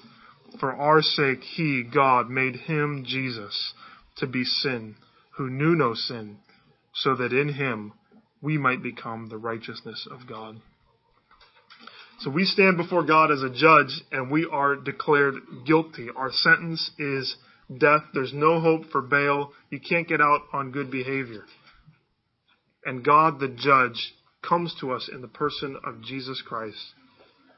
For 0.59 0.73
our 0.73 1.03
sake 1.03 1.43
he, 1.43 1.83
God, 1.83 2.29
made 2.29 2.57
him 2.57 3.05
Jesus 3.05 3.75
to 4.17 4.27
be 4.27 4.45
sin, 4.45 4.97
who 5.37 5.51
knew 5.51 5.75
no 5.75 5.95
sin, 5.95 6.39
so 6.93 7.15
that 7.17 7.33
in 7.33 7.51
him 7.51 7.93
we 8.41 8.59
might 8.59 8.83
become 8.83 9.29
the 9.29 9.39
righteousness 9.39 10.07
of 10.11 10.27
God. 10.27 10.61
So 12.25 12.31
we 12.31 12.47
stand 12.47 12.79
before 12.79 13.05
God 13.05 13.31
as 13.31 13.43
a 13.43 13.51
judge 13.51 14.01
and 14.11 14.31
we 14.31 14.49
are 14.51 14.77
declared 14.77 15.35
guilty. 15.67 16.09
Our 16.17 16.33
sentence 16.33 16.91
is 16.99 17.37
death. 17.69 18.01
There's 18.15 18.33
no 18.33 18.61
hope 18.61 18.87
for 18.91 19.03
bail. 19.03 19.53
You 19.69 19.79
can't 19.79 20.09
get 20.09 20.23
out 20.23 20.41
on 20.51 20.71
good 20.71 20.91
behavior. 20.91 21.45
And 22.87 23.05
God, 23.05 23.41
the 23.41 23.49
judge, 23.49 24.15
comes 24.41 24.75
to 24.81 24.93
us 24.93 25.11
in 25.13 25.21
the 25.21 25.29
person 25.29 25.77
of 25.85 26.01
Jesus 26.01 26.43
Christ. 26.47 26.79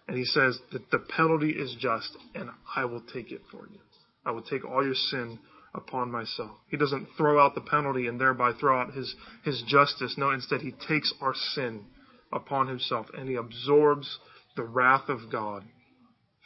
And 0.08 0.18
he 0.18 0.24
says 0.24 0.58
that 0.72 0.90
the 0.90 0.98
penalty 0.98 1.50
is 1.50 1.76
just 1.78 2.16
and 2.34 2.50
I 2.74 2.86
will 2.86 3.02
take 3.14 3.30
it 3.30 3.42
for 3.52 3.68
you. 3.68 3.78
I 4.24 4.32
will 4.32 4.42
take 4.42 4.64
all 4.64 4.84
your 4.84 4.94
sin 4.96 5.38
upon 5.76 6.10
myself. 6.10 6.58
He 6.70 6.76
doesn't 6.76 7.06
throw 7.16 7.40
out 7.40 7.54
the 7.54 7.60
penalty 7.60 8.08
and 8.08 8.20
thereby 8.20 8.50
throw 8.58 8.80
out 8.80 8.94
his, 8.94 9.14
his 9.44 9.62
justice. 9.68 10.16
No, 10.18 10.30
instead 10.32 10.60
he 10.60 10.72
takes 10.88 11.14
our 11.20 11.34
sin 11.54 11.84
upon 12.32 12.66
himself 12.66 13.06
and 13.16 13.28
he 13.28 13.36
absorbs 13.36 14.18
the 14.56 14.64
wrath 14.64 15.08
of 15.08 15.30
God 15.30 15.64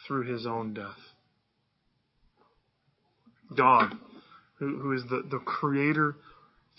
through 0.07 0.33
his 0.33 0.47
own 0.47 0.75
death. 0.75 0.99
God, 3.57 3.95
who, 4.59 4.79
who 4.79 4.93
is 4.93 5.03
the, 5.09 5.23
the 5.29 5.39
creator 5.39 6.17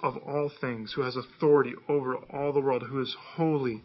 of 0.02 0.18
all 0.18 0.52
things, 0.62 0.94
who 0.94 1.02
has 1.02 1.16
authority 1.16 1.74
over 1.88 2.16
all 2.16 2.54
the 2.54 2.62
world, 2.62 2.84
who 2.90 3.02
is 3.02 3.16
holy 3.36 3.84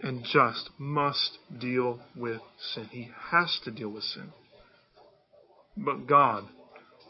and 0.00 0.24
just, 0.24 0.70
must 0.78 1.38
deal 1.60 2.00
with 2.16 2.40
sin. 2.74 2.88
He 2.90 3.10
has 3.30 3.58
to 3.64 3.70
deal 3.70 3.90
with 3.90 4.04
sin. 4.04 4.32
But 5.76 6.06
God, 6.06 6.44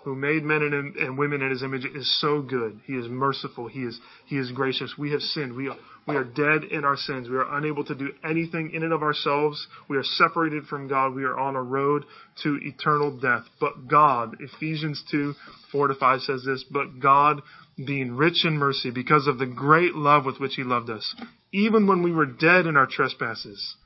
who 0.04 0.14
made 0.14 0.44
men 0.44 0.62
and, 0.62 0.96
and, 0.96 1.18
women 1.18 1.40
in 1.40 1.50
his 1.50 1.62
image 1.62 1.86
is 1.86 2.20
so 2.20 2.42
good. 2.42 2.78
He 2.86 2.92
is 2.92 3.08
merciful. 3.08 3.68
He 3.68 3.80
is, 3.80 3.98
he 4.26 4.36
is 4.36 4.52
gracious. 4.52 4.94
We 4.98 5.12
have 5.12 5.22
sinned. 5.22 5.54
We 5.54 5.68
are, 5.68 5.76
we 6.06 6.14
are 6.14 6.24
dead 6.24 6.64
in 6.70 6.84
our 6.84 6.96
sins. 6.96 7.28
We 7.28 7.36
are 7.36 7.56
unable 7.56 7.84
to 7.86 7.94
do 7.94 8.10
anything 8.22 8.72
in 8.74 8.82
and 8.82 8.92
of 8.92 9.02
ourselves. 9.02 9.66
We 9.88 9.96
are 9.96 10.04
separated 10.04 10.66
from 10.66 10.88
God. 10.88 11.14
We 11.14 11.24
are 11.24 11.38
on 11.38 11.56
a 11.56 11.62
road 11.62 12.04
to 12.42 12.58
eternal 12.62 13.18
death. 13.18 13.44
But 13.58 13.88
God, 13.88 14.36
Ephesians 14.40 15.02
2, 15.10 15.34
4 15.72 15.88
to 15.88 15.94
5 15.94 16.20
says 16.20 16.44
this, 16.44 16.64
but 16.70 17.00
God 17.00 17.40
being 17.76 18.12
rich 18.12 18.44
in 18.44 18.58
mercy 18.58 18.90
because 18.90 19.26
of 19.26 19.38
the 19.38 19.46
great 19.46 19.94
love 19.94 20.26
with 20.26 20.38
which 20.38 20.54
he 20.54 20.64
loved 20.64 20.90
us, 20.90 21.14
even 21.52 21.86
when 21.86 22.02
we 22.02 22.12
were 22.12 22.26
dead 22.26 22.66
in 22.66 22.76
our 22.76 22.86
trespasses, 22.86 23.76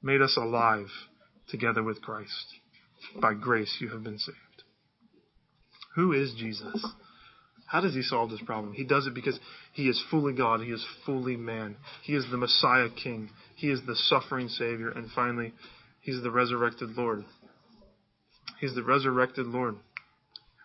made 0.00 0.22
us 0.22 0.36
alive 0.36 0.86
together 1.48 1.82
with 1.82 2.00
Christ. 2.00 2.46
By 3.20 3.34
grace 3.34 3.76
you 3.80 3.88
have 3.88 4.04
been 4.04 4.18
saved. 4.18 4.38
Who 5.94 6.12
is 6.12 6.34
Jesus? 6.36 6.84
How 7.66 7.80
does 7.80 7.94
he 7.94 8.02
solve 8.02 8.30
this 8.30 8.42
problem? 8.42 8.74
He 8.74 8.84
does 8.84 9.06
it 9.06 9.14
because 9.14 9.38
he 9.72 9.88
is 9.88 10.02
fully 10.10 10.32
God. 10.32 10.60
He 10.60 10.70
is 10.70 10.84
fully 11.06 11.36
man. 11.36 11.76
He 12.02 12.14
is 12.14 12.24
the 12.30 12.36
Messiah 12.36 12.88
King. 13.02 13.30
He 13.56 13.68
is 13.68 13.80
the 13.86 13.96
suffering 13.96 14.48
Savior. 14.48 14.90
And 14.90 15.10
finally, 15.14 15.52
he's 16.00 16.22
the 16.22 16.30
resurrected 16.30 16.90
Lord. 16.90 17.24
He's 18.60 18.74
the 18.74 18.82
resurrected 18.82 19.46
Lord. 19.46 19.76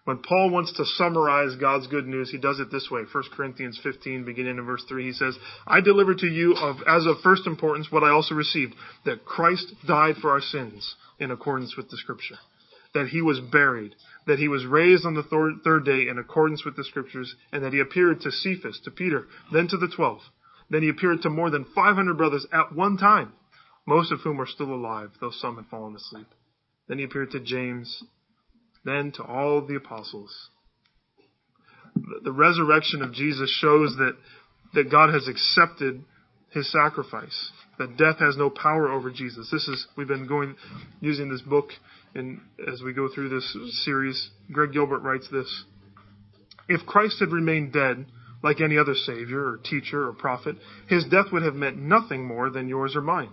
When 0.05 0.17
Paul 0.27 0.49
wants 0.49 0.73
to 0.73 0.85
summarize 0.85 1.55
God's 1.57 1.85
good 1.85 2.07
news, 2.07 2.31
he 2.31 2.39
does 2.39 2.59
it 2.59 2.71
this 2.71 2.89
way. 2.89 3.01
1 3.11 3.23
Corinthians 3.35 3.79
15, 3.83 4.25
beginning 4.25 4.57
in 4.57 4.65
verse 4.65 4.83
3, 4.89 5.05
he 5.05 5.13
says, 5.13 5.37
I 5.67 5.81
delivered 5.81 6.17
to 6.19 6.27
you 6.27 6.55
of, 6.55 6.77
as 6.87 7.05
of 7.05 7.17
first 7.23 7.45
importance 7.45 7.91
what 7.91 8.03
I 8.03 8.09
also 8.09 8.33
received, 8.33 8.73
that 9.05 9.23
Christ 9.23 9.71
died 9.87 10.15
for 10.19 10.31
our 10.31 10.41
sins 10.41 10.95
in 11.19 11.29
accordance 11.29 11.75
with 11.77 11.91
the 11.91 11.97
scripture, 11.97 12.37
that 12.93 13.07
he 13.07 13.21
was 13.21 13.39
buried, 13.39 13.95
that 14.25 14.39
he 14.39 14.47
was 14.47 14.65
raised 14.65 15.05
on 15.05 15.13
the 15.13 15.23
third, 15.23 15.55
third 15.63 15.85
day 15.85 16.07
in 16.07 16.17
accordance 16.17 16.65
with 16.65 16.75
the 16.75 16.83
scriptures, 16.83 17.35
and 17.51 17.63
that 17.63 17.73
he 17.73 17.79
appeared 17.79 18.21
to 18.21 18.31
Cephas, 18.31 18.79
to 18.83 18.91
Peter, 18.91 19.27
then 19.51 19.67
to 19.67 19.77
the 19.77 19.87
twelve. 19.87 20.21
Then 20.69 20.83
he 20.83 20.89
appeared 20.89 21.21
to 21.23 21.29
more 21.29 21.49
than 21.49 21.65
500 21.65 22.17
brothers 22.17 22.45
at 22.51 22.73
one 22.73 22.97
time, 22.97 23.33
most 23.87 24.11
of 24.11 24.21
whom 24.21 24.39
are 24.39 24.47
still 24.47 24.73
alive, 24.73 25.11
though 25.19 25.31
some 25.31 25.55
had 25.57 25.65
fallen 25.67 25.95
asleep. 25.95 26.27
Then 26.87 26.99
he 26.99 27.03
appeared 27.03 27.31
to 27.31 27.39
James, 27.39 28.03
then 28.83 29.11
to 29.13 29.23
all 29.23 29.65
the 29.65 29.75
apostles. 29.75 30.49
The 32.23 32.31
resurrection 32.31 33.01
of 33.01 33.13
Jesus 33.13 33.49
shows 33.59 33.95
that, 33.97 34.15
that 34.73 34.91
God 34.91 35.13
has 35.13 35.27
accepted 35.27 36.03
his 36.51 36.71
sacrifice 36.71 37.51
that 37.77 37.97
death 37.97 38.19
has 38.19 38.35
no 38.37 38.49
power 38.49 38.91
over 38.91 39.09
Jesus. 39.09 39.49
This 39.51 39.67
is 39.67 39.87
we've 39.95 40.07
been 40.07 40.27
going 40.27 40.55
using 40.99 41.29
this 41.29 41.41
book 41.41 41.69
and 42.15 42.41
as 42.71 42.81
we 42.81 42.93
go 42.93 43.07
through 43.13 43.29
this 43.29 43.57
series, 43.83 44.29
Greg 44.51 44.73
Gilbert 44.73 44.99
writes 44.99 45.27
this. 45.31 45.63
If 46.67 46.85
Christ 46.85 47.19
had 47.19 47.31
remained 47.31 47.73
dead, 47.73 48.05
like 48.41 48.61
any 48.61 48.77
other 48.77 48.95
savior 48.95 49.45
or 49.45 49.57
teacher 49.57 50.07
or 50.07 50.13
prophet, 50.13 50.55
his 50.87 51.05
death 51.05 51.27
would 51.31 51.43
have 51.43 51.55
meant 51.55 51.77
nothing 51.77 52.25
more 52.25 52.49
than 52.49 52.67
yours 52.67 52.95
or 52.95 53.01
mine. 53.01 53.29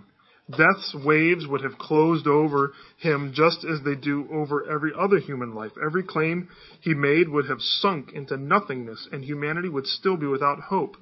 Death's 0.49 0.95
waves 1.03 1.45
would 1.45 1.61
have 1.61 1.77
closed 1.77 2.25
over 2.25 2.71
him 2.97 3.33
just 3.35 3.65
as 3.65 3.81
they 3.83 3.95
do 3.95 4.27
over 4.31 4.69
every 4.69 4.91
other 4.97 5.19
human 5.19 5.53
life. 5.53 5.71
Every 5.83 6.03
claim 6.03 6.47
he 6.81 6.93
made 6.93 7.27
would 7.27 7.49
have 7.49 7.59
sunk 7.59 8.13
into 8.13 8.37
nothingness, 8.37 9.09
and 9.11 9.23
humanity 9.23 9.67
would 9.67 9.87
still 9.87 10.15
be 10.15 10.25
without 10.25 10.59
hope 10.59 10.95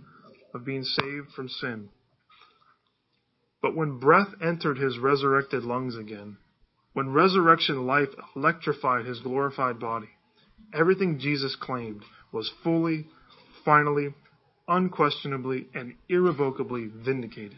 of 0.53 0.65
being 0.65 0.83
saved 0.83 1.31
from 1.35 1.49
sin. 1.49 1.89
But 3.65 3.75
when 3.75 3.97
breath 3.97 4.27
entered 4.43 4.77
his 4.77 4.99
resurrected 4.99 5.63
lungs 5.63 5.97
again, 5.97 6.37
when 6.93 7.13
resurrection 7.13 7.87
life 7.87 8.09
electrified 8.35 9.07
his 9.07 9.21
glorified 9.21 9.79
body, 9.79 10.09
everything 10.71 11.17
Jesus 11.17 11.55
claimed 11.55 12.03
was 12.31 12.53
fully, 12.63 13.07
finally, 13.63 14.13
unquestionably, 14.67 15.67
and 15.73 15.95
irrevocably 16.07 16.91
vindicated. 16.93 17.57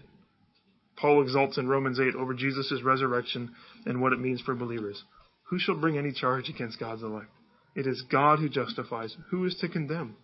Paul 0.96 1.24
exalts 1.24 1.58
in 1.58 1.68
Romans 1.68 2.00
8 2.00 2.16
over 2.16 2.34
Jesus' 2.34 2.82
resurrection 2.82 3.54
and 3.86 4.02
what 4.02 4.14
it 4.14 4.22
means 4.22 4.40
for 4.40 4.56
believers. 4.56 5.04
Who 5.50 5.60
shall 5.60 5.76
bring 5.76 5.98
any 5.98 6.14
charge 6.14 6.48
against 6.48 6.80
God's 6.80 7.04
elect? 7.04 7.32
It 7.76 7.86
is 7.86 8.02
God 8.10 8.40
who 8.40 8.48
justifies. 8.48 9.18
Who 9.32 9.44
is 9.44 9.56
to 9.56 9.68
condemn? 9.68 10.16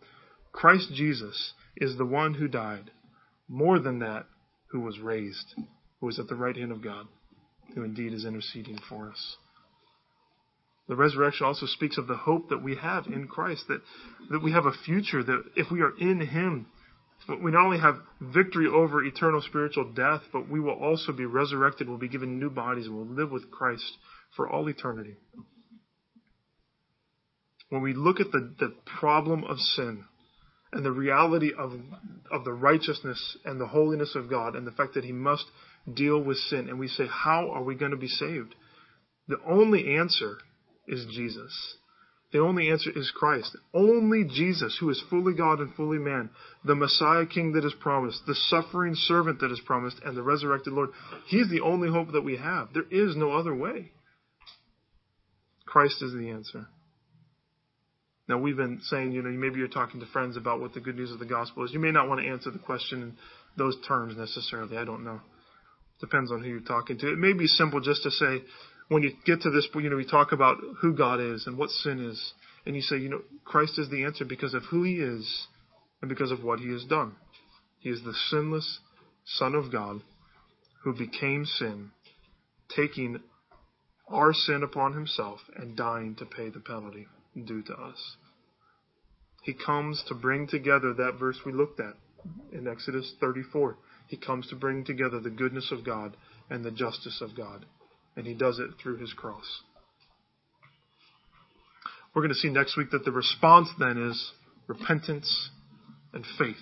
Christ 0.54 0.93
Jesus 0.93 1.52
is 1.76 1.98
the 1.98 2.06
one 2.06 2.36
who 2.36 2.48
died. 2.48 2.89
More 3.50 3.80
than 3.80 4.00
that, 4.00 4.28
who 4.73 4.81
was 4.81 4.99
raised, 4.99 5.53
who 6.01 6.09
is 6.09 6.19
at 6.19 6.27
the 6.27 6.36
right 6.36 6.57
hand 6.57 6.71
of 6.71 6.83
God, 6.83 7.05
who 7.75 7.83
indeed 7.83 8.12
is 8.12 8.25
interceding 8.25 8.79
for 8.89 9.09
us. 9.09 9.38
The 10.89 10.95
resurrection 10.95 11.45
also 11.45 11.67
speaks 11.67 11.97
of 11.97 12.07
the 12.07 12.17
hope 12.17 12.49
that 12.49 12.63
we 12.63 12.75
have 12.75 13.05
in 13.05 13.27
Christ, 13.27 13.65
that, 13.69 13.81
that 14.31 14.43
we 14.43 14.51
have 14.51 14.65
a 14.65 14.73
future, 14.83 15.23
that 15.23 15.43
if 15.55 15.71
we 15.71 15.81
are 15.81 15.95
in 15.97 16.19
Him, 16.19 16.65
we 17.41 17.51
not 17.51 17.65
only 17.65 17.79
have 17.79 17.99
victory 18.19 18.67
over 18.67 19.03
eternal 19.03 19.41
spiritual 19.41 19.93
death, 19.93 20.23
but 20.33 20.49
we 20.49 20.59
will 20.59 20.73
also 20.73 21.13
be 21.13 21.25
resurrected, 21.25 21.88
we'll 21.88 21.99
be 21.99 22.09
given 22.09 22.39
new 22.39 22.49
bodies, 22.49 22.88
and 22.88 22.95
we'll 22.95 23.05
live 23.05 23.31
with 23.31 23.51
Christ 23.51 23.97
for 24.36 24.49
all 24.49 24.67
eternity. 24.67 25.15
When 27.69 27.83
we 27.83 27.93
look 27.93 28.19
at 28.19 28.31
the, 28.31 28.53
the 28.59 28.73
problem 28.99 29.43
of 29.43 29.59
sin, 29.59 30.05
and 30.73 30.86
the 30.86 30.91
reality 30.91 31.51
of, 31.57 31.73
of 32.31 32.43
the 32.43 32.53
righteousness 32.53 33.38
and 33.45 33.59
the 33.59 33.67
holiness 33.67 34.15
of 34.15 34.29
God 34.29 34.55
and 34.55 34.65
the 34.65 34.71
fact 34.71 34.95
that 34.95 35.03
He 35.05 35.12
must 35.12 35.45
deal 35.91 36.21
with 36.21 36.38
sin. 36.38 36.69
And 36.69 36.79
we 36.79 36.88
say, 36.88 37.05
How 37.07 37.49
are 37.51 37.63
we 37.63 37.75
going 37.75 37.91
to 37.91 37.97
be 37.97 38.07
saved? 38.07 38.55
The 39.27 39.38
only 39.47 39.95
answer 39.95 40.38
is 40.88 41.05
Jesus. 41.13 41.77
The 42.33 42.39
only 42.39 42.69
answer 42.71 42.89
is 42.95 43.12
Christ. 43.15 43.55
Only 43.75 44.23
Jesus, 44.23 44.75
who 44.79 44.89
is 44.89 45.03
fully 45.09 45.36
God 45.36 45.59
and 45.59 45.73
fully 45.75 45.99
man, 45.99 46.31
the 46.65 46.73
Messiah 46.73 47.27
King 47.27 47.53
that 47.53 47.63
is 47.63 47.75
promised, 47.79 48.21
the 48.25 48.33
suffering 48.33 48.95
servant 48.95 49.39
that 49.41 49.51
is 49.51 49.62
promised, 49.65 49.97
and 50.03 50.17
the 50.17 50.23
resurrected 50.23 50.73
Lord. 50.73 50.89
He's 51.27 51.49
the 51.51 51.62
only 51.62 51.89
hope 51.89 52.12
that 52.12 52.23
we 52.23 52.38
have. 52.38 52.69
There 52.73 52.89
is 52.89 53.15
no 53.15 53.33
other 53.33 53.53
way. 53.53 53.91
Christ 55.67 56.01
is 56.01 56.13
the 56.13 56.29
answer. 56.31 56.67
Now, 58.29 58.38
we've 58.38 58.55
been 58.55 58.79
saying, 58.83 59.12
you 59.12 59.21
know, 59.21 59.29
maybe 59.29 59.59
you're 59.59 59.67
talking 59.67 59.99
to 59.99 60.05
friends 60.07 60.38
about 60.38 60.62
what 60.62 60.73
the 60.73 60.79
good 60.79 60.95
news 60.95 61.12
of 61.12 61.19
the 61.19 61.25
gospel 61.25 61.65
is. 61.65 61.73
You 61.73 61.79
may 61.79 61.91
not 61.91 62.07
want 62.07 62.21
to 62.21 62.27
answer 62.27 62.51
the 62.51 62.59
question 62.59 63.01
in 63.01 63.17
those 63.57 63.75
terms 63.86 64.15
necessarily. 64.15 64.77
I 64.77 64.86
don't 64.86 65.03
know. 65.03 65.19
Depends 65.99 66.31
on 66.31 66.41
who 66.41 66.49
you're 66.49 66.62
talking 66.62 66.97
to. 66.99 67.12
It 67.12 67.17
may 67.17 67.33
be 67.33 67.47
simple 67.47 67.81
just 67.81 68.03
to 68.03 68.12
say, 68.12 68.41
when 68.88 69.03
you 69.03 69.12
get 69.25 69.41
to 69.41 69.49
this, 69.49 69.67
you 69.75 69.89
know, 69.89 69.97
we 69.97 70.05
talk 70.05 70.31
about 70.31 70.57
who 70.81 70.95
God 70.95 71.19
is 71.19 71.47
and 71.47 71.57
what 71.57 71.69
sin 71.69 71.99
is. 71.99 72.33
And 72.65 72.75
you 72.75 72.81
say, 72.81 72.97
you 72.97 73.09
know, 73.09 73.21
Christ 73.43 73.77
is 73.77 73.89
the 73.89 74.05
answer 74.05 74.23
because 74.23 74.53
of 74.53 74.63
who 74.63 74.83
he 74.83 74.95
is 74.95 75.47
and 76.01 76.07
because 76.07 76.31
of 76.31 76.43
what 76.43 76.59
he 76.59 76.71
has 76.71 76.86
done. 76.86 77.15
He 77.79 77.89
is 77.89 78.01
the 78.03 78.13
sinless 78.29 78.79
Son 79.25 79.53
of 79.53 79.71
God 79.71 80.01
who 80.83 80.93
became 80.93 81.45
sin, 81.45 81.91
taking 82.73 83.19
our 84.09 84.33
sin 84.33 84.63
upon 84.63 84.93
himself 84.93 85.39
and 85.57 85.75
dying 85.75 86.15
to 86.15 86.25
pay 86.25 86.49
the 86.49 86.59
penalty 86.59 87.07
due 87.36 87.62
to 87.63 87.74
us. 87.74 88.17
He 89.43 89.54
comes 89.54 90.04
to 90.08 90.15
bring 90.15 90.48
together 90.48 90.93
that 90.93 91.17
verse 91.19 91.38
we 91.46 91.52
looked 91.52 91.80
at 91.80 91.96
in 92.52 92.67
Exodus 92.67 93.13
34. 93.19 93.78
He 94.08 94.17
comes 94.17 94.48
to 94.48 94.56
bring 94.56 94.86
together 94.86 95.19
the 95.19 95.30
goodness 95.30 95.72
of 95.72 95.86
God 95.86 96.15
and 96.50 96.63
the 96.63 96.72
justice 96.72 97.22
of 97.22 97.36
God. 97.36 97.65
And 98.15 98.26
he 98.26 98.34
does 98.34 98.60
it 98.60 98.72
through 98.82 98.98
his 98.98 99.12
cross. 99.13 99.62
We're 102.13 102.22
going 102.22 102.34
to 102.34 102.39
see 102.39 102.50
next 102.50 102.78
week 102.78 102.91
that 102.91 103.06
the 103.06 103.12
response 103.12 103.69
then 103.80 104.10
is 104.10 104.32
repentance 104.67 105.50
and 106.13 106.24
faith. 106.38 106.56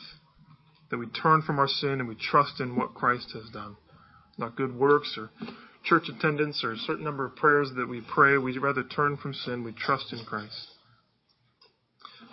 That 0.90 0.98
we 0.98 1.08
turn 1.08 1.42
from 1.42 1.60
our 1.60 1.68
sin 1.68 2.00
and 2.00 2.08
we 2.08 2.16
trust 2.16 2.60
in 2.60 2.76
what 2.76 2.94
Christ 2.94 3.32
has 3.34 3.50
done. 3.52 3.76
Not 4.38 4.56
good 4.56 4.76
works 4.76 5.18
or 5.18 5.30
church 5.84 6.04
attendance 6.10 6.64
or 6.64 6.74
a 6.74 6.78
certain 6.78 7.04
number 7.04 7.26
of 7.26 7.36
prayers 7.36 7.72
that 7.76 7.88
we 7.88 8.02
pray. 8.14 8.38
We'd 8.38 8.62
rather 8.62 8.84
turn 8.84 9.18
from 9.18 9.34
sin. 9.34 9.64
We 9.64 9.74
trust 9.74 10.14
in 10.14 10.24
Christ. 10.26 10.68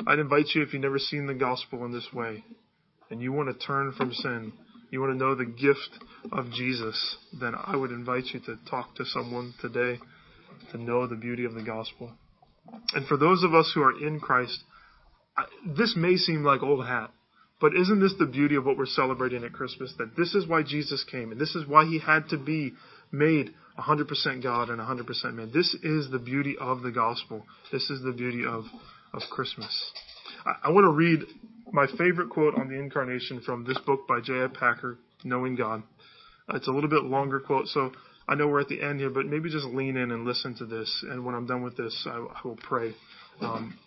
I'd 0.07 0.19
invite 0.19 0.47
you, 0.55 0.63
if 0.63 0.73
you've 0.73 0.83
never 0.83 0.99
seen 0.99 1.27
the 1.27 1.35
gospel 1.35 1.85
in 1.85 1.93
this 1.93 2.09
way, 2.13 2.45
and 3.11 3.21
you 3.21 3.33
want 3.33 3.49
to 3.49 3.67
turn 3.67 3.93
from 3.97 4.13
sin, 4.13 4.53
you 4.91 5.01
want 5.01 5.13
to 5.13 5.19
know 5.19 5.35
the 5.35 5.45
gift 5.45 5.91
of 6.31 6.51
Jesus, 6.53 7.17
then 7.41 7.55
I 7.55 7.77
would 7.77 7.91
invite 7.91 8.27
you 8.33 8.41
to 8.41 8.57
talk 8.71 8.95
to 8.97 9.05
someone 9.05 9.55
today 9.61 9.99
to 10.73 10.79
know 10.79 11.07
the 11.07 11.17
beauty 11.17 11.45
of 11.45 11.55
the 11.55 11.63
gospel. 11.63 12.13
And 12.95 13.07
for 13.07 13.17
those 13.17 13.43
of 13.43 13.55
us 13.55 13.73
who 13.75 13.83
are 13.83 14.07
in 14.07 14.21
Christ, 14.21 14.63
this 15.67 15.95
may 15.97 16.17
seem 16.17 16.45
like 16.45 16.63
old 16.63 16.87
hat, 16.87 17.11
but 17.61 17.75
isn't 17.75 18.01
this 18.01 18.15
the 18.19 18.27
beauty 18.27 18.55
of 18.55 18.65
what 18.65 18.77
we're 18.77 18.87
celebrating 18.87 19.43
at 19.43 19.53
Christmas? 19.53 19.93
That 19.99 20.17
this 20.17 20.35
is 20.35 20.47
why 20.47 20.63
Jesus 20.63 21.05
came, 21.11 21.33
and 21.33 21.41
this 21.41 21.55
is 21.55 21.67
why 21.67 21.85
he 21.85 21.99
had 21.99 22.29
to 22.29 22.39
be 22.39 22.73
made 23.13 23.55
100% 23.79 24.43
God 24.43 24.71
and 24.71 24.81
100% 24.81 25.35
man. 25.35 25.51
This 25.53 25.75
is 25.83 26.11
the 26.11 26.19
beauty 26.19 26.57
of 26.61 26.83
the 26.83 26.91
gospel. 26.91 27.45
This 27.73 27.91
is 27.91 28.03
the 28.03 28.13
beauty 28.13 28.45
of, 28.45 28.65
of 29.13 29.23
Christmas. 29.31 29.93
I, 30.45 30.69
I 30.69 30.71
want 30.71 30.85
to 30.85 30.91
read 30.91 31.21
my 31.73 31.87
favorite 31.99 32.31
quote 32.31 32.55
on 32.55 32.69
the 32.69 32.79
incarnation 32.79 33.41
from 33.41 33.65
this 33.65 33.79
book 33.87 34.09
by 34.09 34.21
J.I. 34.21 34.49
Packer, 34.49 34.99
Knowing 35.25 35.57
God. 35.57 35.83
Uh, 36.49 36.57
it's 36.57 36.69
a 36.69 36.71
little 36.71 36.91
bit 36.91 37.05
longer 37.05 37.41
quote, 37.41 37.67
so 37.69 37.93
I 38.29 38.35
know 38.35 38.47
we're 38.49 38.61
at 38.61 38.69
the 38.69 38.83
end 38.83 39.01
here, 39.01 39.11
but 39.11 39.27
maybe 39.27 39.51
just 39.51 39.67
lean 39.67 39.97
in 39.97 40.11
and 40.11 40.25
listen 40.25 40.55
to 40.57 40.67
this. 40.67 41.05
And 41.11 41.25
when 41.25 41.35
I'm 41.35 41.47
done 41.47 41.63
with 41.63 41.77
this, 41.77 42.07
I, 42.07 42.17
I 42.19 42.41
will 42.45 42.57
pray 42.57 42.95
Um, 43.41 43.79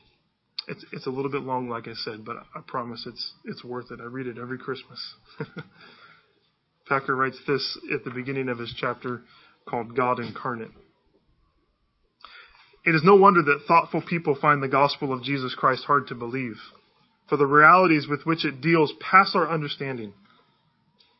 it's 0.67 0.85
it's 0.91 1.07
a 1.07 1.09
little 1.09 1.31
bit 1.31 1.41
long, 1.41 1.69
like 1.69 1.87
I 1.87 1.93
said, 1.93 2.23
but 2.23 2.37
I 2.55 2.61
promise 2.67 3.05
it's 3.07 3.33
it's 3.45 3.63
worth 3.63 3.91
it. 3.91 3.99
I 3.99 4.05
read 4.05 4.27
it 4.27 4.37
every 4.37 4.57
Christmas. 4.57 4.99
Packer 6.91 7.15
writes 7.15 7.39
this 7.47 7.79
at 7.93 8.03
the 8.03 8.11
beginning 8.11 8.49
of 8.49 8.59
his 8.59 8.73
chapter 8.77 9.21
called 9.65 9.95
God 9.95 10.19
Incarnate. 10.19 10.71
It 12.85 12.93
is 12.93 13.01
no 13.01 13.15
wonder 13.15 13.41
that 13.41 13.61
thoughtful 13.65 14.01
people 14.01 14.35
find 14.35 14.61
the 14.61 14.67
gospel 14.67 15.13
of 15.13 15.23
Jesus 15.23 15.55
Christ 15.55 15.85
hard 15.85 16.07
to 16.07 16.15
believe, 16.15 16.57
for 17.29 17.37
the 17.37 17.45
realities 17.45 18.07
with 18.09 18.25
which 18.25 18.43
it 18.43 18.59
deals 18.59 18.91
pass 18.99 19.31
our 19.35 19.49
understanding. 19.49 20.11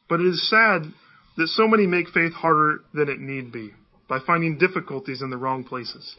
But 0.09 0.19
it 0.19 0.27
is 0.27 0.49
sad 0.49 0.91
that 1.37 1.47
so 1.47 1.69
many 1.69 1.87
make 1.87 2.09
faith 2.09 2.33
harder 2.33 2.81
than 2.93 3.07
it 3.07 3.21
need 3.21 3.53
be 3.53 3.71
by 4.09 4.19
finding 4.19 4.57
difficulties 4.57 5.21
in 5.21 5.29
the 5.29 5.37
wrong 5.37 5.63
places. 5.63 6.17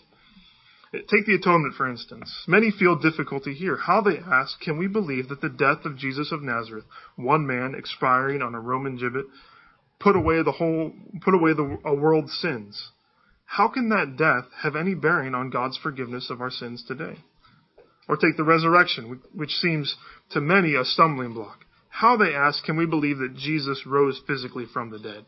Take 0.93 1.25
the 1.25 1.35
atonement, 1.35 1.75
for 1.75 1.89
instance. 1.89 2.31
Many 2.47 2.71
feel 2.71 2.97
difficulty 2.97 3.55
here. 3.55 3.77
How, 3.77 4.03
they 4.03 4.19
ask, 4.19 4.61
can 4.61 4.77
we 4.77 4.89
believe 4.89 5.29
that 5.29 5.41
the 5.41 5.49
death 5.49 5.87
of 5.87 5.97
Jesus 5.97 6.33
of 6.33 6.43
Nazareth, 6.43 6.85
one 7.17 7.47
man 7.47 7.75
expiring 7.75 8.43
on 8.43 8.55
a 8.55 8.61
Roman 8.61 8.99
gibbet, 8.99 9.25
put 9.99 10.17
away 10.17 10.43
the 10.43 10.53
whole, 10.53 10.93
put 11.23 11.35
away 11.35 11.55
the 11.55 11.79
a 11.85 11.95
world's 11.95 12.35
sins? 12.35 12.91
How 13.47 13.69
can 13.69 13.89
that 13.89 14.17
death 14.19 14.51
have 14.63 14.77
any 14.77 14.95
bearing 14.95 15.35
on 15.35 15.49
God's 15.49 15.79
forgiveness 15.79 16.29
of 16.29 16.43
our 16.43 16.51
sins 16.51 16.85
today? 16.87 17.17
Or 18.07 18.17
take 18.17 18.37
the 18.37 18.45
resurrection, 18.45 19.21
which 19.35 19.53
seems 19.53 19.97
to 20.33 20.41
many 20.43 20.75
a 20.75 20.85
stumbling 20.85 21.33
block. 21.33 21.65
How, 21.89 22.17
they 22.17 22.35
ask, 22.35 22.65
can 22.65 22.77
we 22.77 22.85
believe 22.87 23.19
that 23.19 23.37
Jesus 23.37 23.87
rose 23.87 24.21
physically 24.27 24.65
from 24.71 24.91
the 24.91 24.99
dead? 24.99 25.25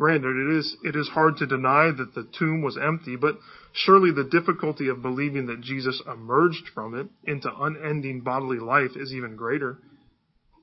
Granted, 0.00 0.34
it 0.34 0.56
is, 0.56 0.76
it 0.82 0.96
is 0.96 1.10
hard 1.10 1.36
to 1.36 1.46
deny 1.46 1.90
that 1.90 2.14
the 2.14 2.26
tomb 2.38 2.62
was 2.62 2.78
empty, 2.78 3.16
but 3.16 3.36
surely 3.74 4.10
the 4.10 4.24
difficulty 4.24 4.88
of 4.88 5.02
believing 5.02 5.44
that 5.48 5.60
Jesus 5.60 6.02
emerged 6.10 6.70
from 6.72 6.94
it 6.94 7.08
into 7.24 7.54
unending 7.54 8.22
bodily 8.22 8.60
life 8.60 8.92
is 8.96 9.12
even 9.12 9.36
greater. 9.36 9.76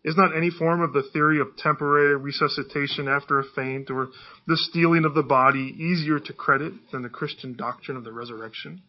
Is 0.04 0.18
not 0.18 0.36
any 0.36 0.50
form 0.50 0.82
of 0.82 0.92
the 0.92 1.08
theory 1.14 1.40
of 1.40 1.56
temporary 1.56 2.16
resuscitation 2.16 3.08
after 3.08 3.38
a 3.38 3.44
faint 3.44 3.92
or 3.92 4.08
the 4.48 4.58
stealing 4.58 5.06
of 5.06 5.14
the 5.14 5.22
body 5.22 5.72
easier 5.78 6.20
to 6.20 6.34
credit 6.34 6.74
than 6.92 7.04
the 7.04 7.08
Christian 7.08 7.56
doctrine 7.56 7.96
of 7.96 8.04
the 8.04 8.14
resurrection? 8.14 8.82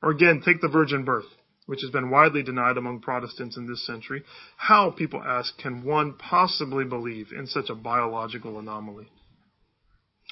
Or 0.00 0.12
again, 0.12 0.42
take 0.44 0.60
the 0.60 0.68
virgin 0.68 1.04
birth, 1.04 1.26
which 1.66 1.80
has 1.80 1.90
been 1.90 2.10
widely 2.10 2.44
denied 2.44 2.76
among 2.76 3.00
Protestants 3.00 3.56
in 3.56 3.66
this 3.66 3.84
century. 3.84 4.22
How, 4.58 4.92
people 4.92 5.20
ask, 5.20 5.58
can 5.58 5.82
one 5.82 6.12
possibly 6.12 6.84
believe 6.84 7.32
in 7.36 7.48
such 7.48 7.68
a 7.68 7.74
biological 7.74 8.60
anomaly? 8.60 9.08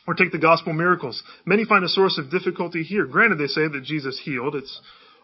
Or 0.06 0.14
take 0.14 0.32
the 0.32 0.38
gospel 0.38 0.72
miracles. 0.72 1.22
Many 1.46 1.64
find 1.64 1.84
a 1.84 1.88
source 1.88 2.18
of 2.18 2.30
difficulty 2.30 2.82
here. 2.82 3.06
Granted, 3.06 3.38
they 3.38 3.46
say 3.46 3.68
that 3.68 3.84
Jesus 3.84 4.20
healed. 4.22 4.54
It's 4.54 4.80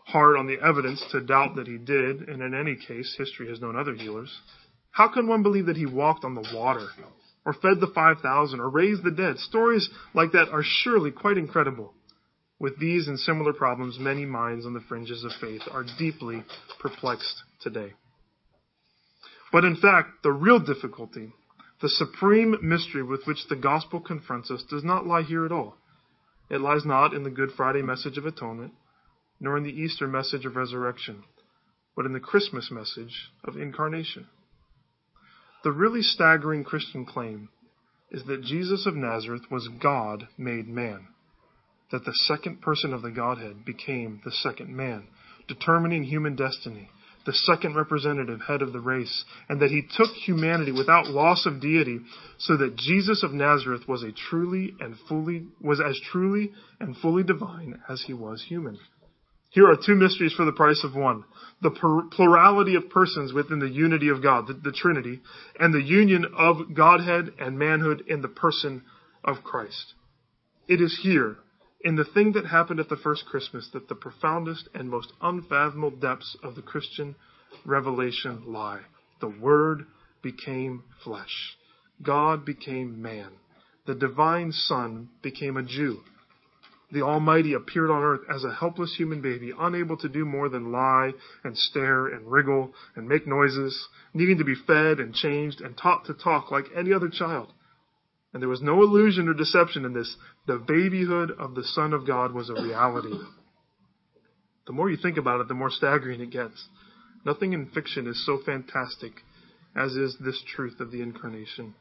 hard 0.07 0.37
on 0.37 0.47
the 0.47 0.59
evidence 0.61 1.05
to 1.13 1.21
doubt 1.21 1.57
that 1.57 1.67
he 1.67 1.77
did, 1.77 2.29
and 2.29 2.43
in 2.43 2.55
any 2.55 2.77
case, 2.77 3.15
history 3.19 3.49
has 3.49 3.61
known 3.61 3.77
other 3.77 3.95
healers. 3.95 4.35
How 4.91 5.09
can 5.09 5.29
one 5.29 5.43
believe 5.43 5.67
that 5.67 5.77
he 5.77 5.87
walked 5.87 6.25
on 6.25 6.35
the 6.35 6.49
water, 6.55 6.89
or 7.45 7.53
fed 7.53 7.81
the 7.81 7.93
5,000, 7.95 8.59
or 8.59 8.71
raised 8.71 9.05
the 9.05 9.11
dead? 9.11 9.39
Stories 9.39 9.89
like 10.15 10.33
that 10.33 10.49
are 10.49 10.65
surely 10.65 11.11
quite 11.11 11.37
incredible. 11.37 11.95
With 12.59 12.79
these 12.79 13.07
and 13.07 13.19
similar 13.19 13.53
problems, 13.53 13.99
many 13.99 14.27
minds 14.27 14.67
on 14.67 14.75
the 14.75 14.81
fringes 14.89 15.25
of 15.25 15.33
faith 15.41 15.63
are 15.71 15.85
deeply 15.99 16.43
perplexed 16.79 17.43
today. 17.63 17.93
But 19.53 19.65
in 19.65 19.77
fact, 19.77 20.23
the 20.23 20.33
real 20.33 20.59
difficulty 20.59 21.33
the 21.81 21.89
supreme 21.89 22.57
mystery 22.63 23.03
with 23.03 23.27
which 23.27 23.47
the 23.49 23.57
gospel 23.57 24.01
confronts 24.01 24.51
us 24.51 24.63
does 24.69 24.85
not 24.85 25.07
lie 25.07 25.23
here 25.23 25.47
at 25.47 25.53
all. 25.53 25.77
It 26.51 26.61
lies 26.61 26.85
not 26.85 27.15
in 27.15 27.23
the 27.23 27.31
Good 27.31 27.51
Friday 27.57 27.81
message 27.81 28.19
of 28.19 28.27
atonement, 28.27 28.73
nor 29.39 29.57
in 29.57 29.65
the 29.65 29.71
Easter 29.71 30.07
message 30.07 30.45
of 30.45 30.57
resurrection, 30.57 31.25
but 31.97 32.05
in 32.05 32.13
the 32.13 32.21
Christmas 32.21 32.71
message 32.71 33.31
of 33.45 33.57
incarnation. 33.57 34.27
The 35.65 35.73
really 35.73 36.03
staggering 36.03 36.65
Christian 36.65 37.07
claim 37.07 37.49
is 38.11 38.25
that 38.25 38.43
Jesus 38.43 38.87
of 38.87 38.95
Nazareth 38.95 39.51
was 39.51 39.69
God 39.69 40.29
made 40.37 40.69
man, 40.69 41.09
that 41.93 42.05
the 42.05 42.15
second 42.15 42.61
person 42.61 42.93
of 42.93 43.03
the 43.03 43.11
Godhead 43.11 43.65
became 43.65 44.21
the 44.25 44.33
second 44.33 44.75
man, 44.75 45.07
determining 45.49 46.05
human 46.05 46.37
destiny 46.37 46.91
the 47.31 47.37
second 47.37 47.77
representative 47.77 48.41
head 48.41 48.61
of 48.61 48.73
the 48.73 48.81
race, 48.81 49.25
and 49.49 49.63
that 49.63 49.71
he 49.71 49.83
took 49.97 50.11
humanity 50.27 50.73
without 50.73 51.07
loss 51.07 51.47
of 51.47 51.61
deity, 51.61 52.01
so 52.39 52.57
that 52.57 52.75
Jesus 52.75 53.23
of 53.23 53.33
Nazareth 53.33 53.87
was 53.87 54.03
a 54.03 54.11
truly 54.11 54.75
and 54.81 54.97
fully 55.09 55.45
was 55.61 55.81
as 55.81 55.97
truly 56.11 56.51
and 56.81 56.97
fully 56.97 57.23
divine 57.23 57.81
as 57.89 58.03
he 58.05 58.15
was 58.15 58.45
human. 58.49 58.81
Here 59.51 59.69
are 59.69 59.77
two 59.77 59.95
mysteries 59.95 60.33
for 60.33 60.45
the 60.45 60.51
price 60.51 60.83
of 60.83 60.97
one. 60.97 61.23
The 61.63 62.09
plurality 62.17 62.75
of 62.75 62.91
persons 62.91 63.33
within 63.33 63.61
the 63.61 63.69
unity 63.69 64.09
of 64.09 64.25
God, 64.25 64.49
the, 64.49 64.55
the 64.55 64.73
Trinity, 64.73 65.21
and 65.61 65.73
the 65.73 65.83
union 65.83 66.27
of 66.37 66.75
Godhead 66.75 67.31
and 67.39 67.57
manhood 67.57 68.03
in 68.09 68.23
the 68.23 68.29
person 68.29 68.83
of 69.23 69.45
Christ. 69.45 69.95
It 70.67 70.81
is 70.81 70.99
here 71.01 71.37
in 71.83 71.97
the 71.97 72.05
thing 72.05 72.33
that 72.33 72.47
happened 72.47 72.81
at 72.81 72.89
the 72.89 72.97
first 72.97 73.25
Christmas 73.27 73.69
that 73.73 73.89
the 73.89 73.95
profoundest 73.95 74.69
and 74.75 74.91
most 74.91 75.13
unfathomable 75.23 75.91
depths 75.91 76.37
of 76.43 76.55
the 76.55 76.63
Christian 76.63 77.15
revelation 77.65 78.43
lie. 78.47 78.81
The 79.21 79.29
Word 79.29 79.87
became 80.23 80.85
flesh. 81.03 81.57
God 82.03 82.45
became 82.45 83.01
man. 83.01 83.31
The 83.87 83.95
divine 83.95 84.53
Son 84.53 85.09
became 85.23 85.57
a 85.57 85.63
Jew. 85.63 86.01
The 86.93 87.03
Almighty 87.03 87.55
appeared 87.55 87.91
on 87.91 88.03
earth 88.03 88.23
as 88.29 88.43
a 88.43 88.53
helpless 88.53 88.97
human 88.97 89.21
baby, 89.23 89.53
unable 89.57 89.97
to 89.99 90.09
do 90.09 90.25
more 90.25 90.49
than 90.49 90.73
lie 90.73 91.13
and 91.45 91.57
stare 91.57 92.09
and 92.09 92.31
wriggle 92.31 92.75
and 92.97 93.09
make 93.09 93.27
noises, 93.27 93.89
needing 94.13 94.39
to 94.39 94.45
be 94.45 94.57
fed 94.67 94.99
and 94.99 95.15
changed 95.15 95.61
and 95.61 95.77
taught 95.77 96.07
to 96.07 96.15
talk 96.15 96.51
like 96.51 96.65
any 96.75 96.93
other 96.93 97.09
child. 97.09 97.53
And 98.33 98.41
there 98.41 98.49
was 98.49 98.63
no 98.63 98.83
illusion 98.83 99.29
or 99.29 99.35
deception 99.35 99.85
in 99.85 99.93
this. 99.93 100.17
The 100.47 100.59
babyhood 100.59 101.33
of 101.33 101.55
the 101.55 101.65
Son 101.65 101.93
of 101.93 102.07
God 102.07 102.33
was 102.33 102.49
a 102.49 102.55
reality. 102.55 103.17
The 104.67 104.73
more 104.73 104.89
you 104.89 104.97
think 104.97 105.17
about 105.17 105.41
it, 105.41 105.49
the 105.49 105.55
more 105.55 105.71
staggering 105.71 106.21
it 106.21 106.31
gets. 106.31 106.69
Nothing 107.25 107.53
in 107.53 107.67
fiction 107.67 108.07
is 108.07 108.25
so 108.25 108.39
fantastic 108.45 109.13
as 109.77 109.93
is 109.93 110.17
this 110.21 110.43
truth 110.55 110.81
of 110.81 110.91
the 110.91 111.03
incarnation. 111.03 111.75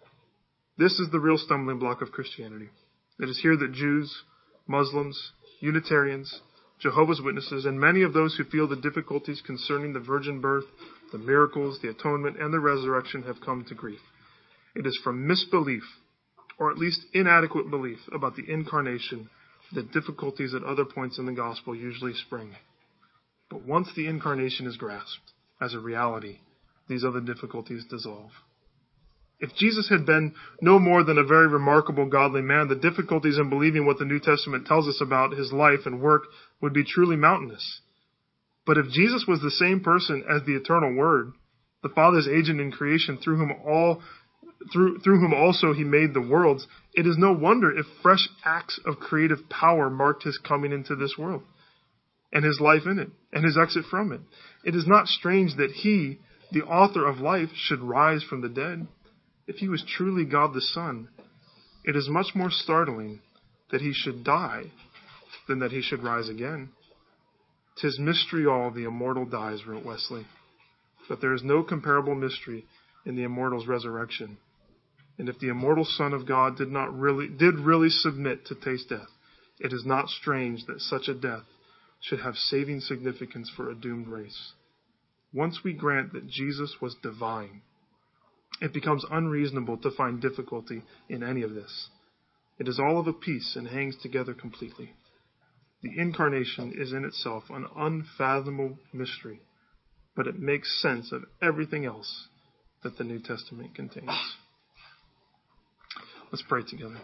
This 0.77 0.93
is 0.99 1.09
the 1.11 1.19
real 1.19 1.37
stumbling 1.37 1.79
block 1.79 2.01
of 2.01 2.11
Christianity. 2.11 2.69
It 3.19 3.29
is 3.29 3.39
here 3.41 3.57
that 3.57 3.73
Jews, 3.73 4.23
Muslims, 4.67 5.33
Unitarians, 5.59 6.41
Jehovah's 6.79 7.21
Witnesses, 7.21 7.65
and 7.65 7.79
many 7.79 8.03
of 8.03 8.13
those 8.13 8.35
who 8.35 8.45
feel 8.45 8.67
the 8.67 8.75
difficulties 8.75 9.41
concerning 9.45 9.91
the 9.93 9.99
virgin 9.99 10.39
birth, 10.39 10.65
the 11.11 11.17
miracles, 11.17 11.79
the 11.81 11.89
atonement, 11.89 12.39
and 12.39 12.53
the 12.53 12.59
resurrection 12.59 13.23
have 13.23 13.41
come 13.41 13.65
to 13.65 13.75
grief. 13.75 13.99
It 14.75 14.85
is 14.85 14.97
from 15.03 15.27
misbelief 15.27 15.83
or 16.59 16.69
at 16.69 16.77
least 16.77 17.05
inadequate 17.13 17.69
belief 17.69 17.99
about 18.13 18.35
the 18.35 18.51
incarnation 18.51 19.29
that 19.73 19.91
difficulties 19.91 20.53
at 20.53 20.63
other 20.63 20.85
points 20.85 21.17
in 21.17 21.25
the 21.25 21.31
gospel 21.31 21.75
usually 21.75 22.13
spring. 22.13 22.55
But 23.49 23.65
once 23.65 23.89
the 23.95 24.07
incarnation 24.07 24.67
is 24.67 24.77
grasped 24.77 25.31
as 25.61 25.73
a 25.73 25.79
reality, 25.79 26.39
these 26.87 27.03
other 27.03 27.21
difficulties 27.21 27.85
dissolve. 27.89 28.31
If 29.39 29.55
Jesus 29.55 29.87
had 29.89 30.05
been 30.05 30.33
no 30.61 30.79
more 30.79 31.03
than 31.03 31.17
a 31.17 31.23
very 31.23 31.47
remarkable 31.47 32.07
godly 32.07 32.41
man, 32.41 32.67
the 32.67 32.75
difficulties 32.75 33.37
in 33.37 33.49
believing 33.49 33.85
what 33.85 33.97
the 33.97 34.05
New 34.05 34.19
Testament 34.19 34.67
tells 34.67 34.87
us 34.87 34.99
about 35.01 35.31
his 35.31 35.53
life 35.53 35.85
and 35.85 36.01
work 36.01 36.23
would 36.61 36.73
be 36.73 36.83
truly 36.83 37.15
mountainous. 37.15 37.81
But 38.65 38.77
if 38.77 38.89
Jesus 38.91 39.25
was 39.27 39.39
the 39.41 39.51
same 39.51 39.79
person 39.79 40.23
as 40.29 40.43
the 40.45 40.55
eternal 40.55 40.93
Word, 40.93 41.31
the 41.81 41.89
Father's 41.89 42.27
agent 42.27 42.59
in 42.59 42.71
creation 42.71 43.17
through 43.17 43.37
whom 43.37 43.53
all 43.65 44.01
through, 44.71 44.99
through 44.99 45.19
whom 45.19 45.33
also 45.33 45.73
he 45.73 45.83
made 45.83 46.13
the 46.13 46.21
worlds, 46.21 46.67
it 46.93 47.07
is 47.07 47.17
no 47.17 47.31
wonder 47.31 47.75
if 47.75 47.85
fresh 48.01 48.27
acts 48.43 48.79
of 48.85 48.99
creative 48.99 49.49
power 49.49 49.89
marked 49.89 50.23
his 50.23 50.37
coming 50.37 50.71
into 50.71 50.95
this 50.95 51.15
world 51.17 51.43
and 52.33 52.43
his 52.43 52.59
life 52.59 52.83
in 52.85 52.99
it 52.99 53.09
and 53.31 53.45
his 53.45 53.57
exit 53.57 53.85
from 53.89 54.11
it. 54.11 54.21
It 54.63 54.75
is 54.75 54.85
not 54.85 55.07
strange 55.07 55.55
that 55.55 55.71
he, 55.71 56.19
the 56.51 56.63
author 56.63 57.07
of 57.07 57.19
life, 57.19 57.49
should 57.55 57.81
rise 57.81 58.23
from 58.23 58.41
the 58.41 58.49
dead. 58.49 58.87
If 59.47 59.57
he 59.57 59.69
was 59.69 59.83
truly 59.97 60.25
God 60.25 60.53
the 60.53 60.61
Son, 60.61 61.07
it 61.83 61.95
is 61.95 62.09
much 62.09 62.35
more 62.35 62.51
startling 62.51 63.21
that 63.71 63.81
he 63.81 63.93
should 63.93 64.23
die 64.23 64.63
than 65.47 65.59
that 65.59 65.71
he 65.71 65.81
should 65.81 66.03
rise 66.03 66.29
again. 66.29 66.69
Tis 67.81 67.97
mystery 67.97 68.45
all 68.45 68.71
the 68.71 68.83
immortal 68.83 69.25
dies, 69.25 69.65
wrote 69.65 69.85
Wesley. 69.85 70.25
But 71.07 71.21
there 71.21 71.33
is 71.33 71.43
no 71.43 71.63
comparable 71.63 72.13
mystery 72.13 72.65
in 73.05 73.15
the 73.15 73.23
immortal's 73.23 73.67
resurrection. 73.67 74.37
And 75.19 75.27
if 75.27 75.37
the 75.39 75.49
immortal 75.49 75.83
Son 75.83 76.13
of 76.13 76.25
God 76.25 76.55
did 76.57 76.71
not 76.71 76.97
really 76.97 77.27
did 77.27 77.59
really 77.59 77.89
submit 77.89 78.45
to 78.45 78.55
taste 78.55 78.87
death, 78.89 79.09
it 79.59 79.73
is 79.73 79.83
not 79.85 80.07
strange 80.07 80.65
that 80.65 80.79
such 80.79 81.09
a 81.09 81.13
death 81.13 81.43
should 82.01 82.21
have 82.21 82.35
saving 82.35 82.79
significance 82.79 83.51
for 83.53 83.69
a 83.69 83.75
doomed 83.75 84.07
race. 84.07 84.53
Once 85.33 85.59
we 85.63 85.73
grant 85.73 86.13
that 86.13 86.29
Jesus 86.29 86.77
was 86.81 86.95
divine, 87.03 87.61
it 88.61 88.73
becomes 88.73 89.05
unreasonable 89.11 89.77
to 89.79 89.91
find 89.91 90.21
difficulty 90.21 90.83
in 91.09 91.21
any 91.21 91.41
of 91.41 91.53
this. 91.53 91.89
It 92.57 92.69
is 92.69 92.79
all 92.79 92.97
of 92.97 93.07
a 93.07 93.13
piece 93.13 93.57
and 93.57 93.67
hangs 93.67 93.97
together 94.01 94.33
completely. 94.33 94.93
The 95.81 95.97
incarnation 95.97 96.73
is 96.77 96.93
in 96.93 97.03
itself 97.03 97.43
an 97.49 97.65
unfathomable 97.75 98.79
mystery, 98.93 99.41
but 100.15 100.27
it 100.27 100.39
makes 100.39 100.81
sense 100.81 101.11
of 101.11 101.25
everything 101.41 101.85
else 101.85 102.27
that 102.83 102.97
the 102.97 103.03
New 103.03 103.19
Testament 103.19 103.75
contains. 103.75 104.09
Let's 106.31 106.43
pray 106.47 106.61
together. 106.69 106.99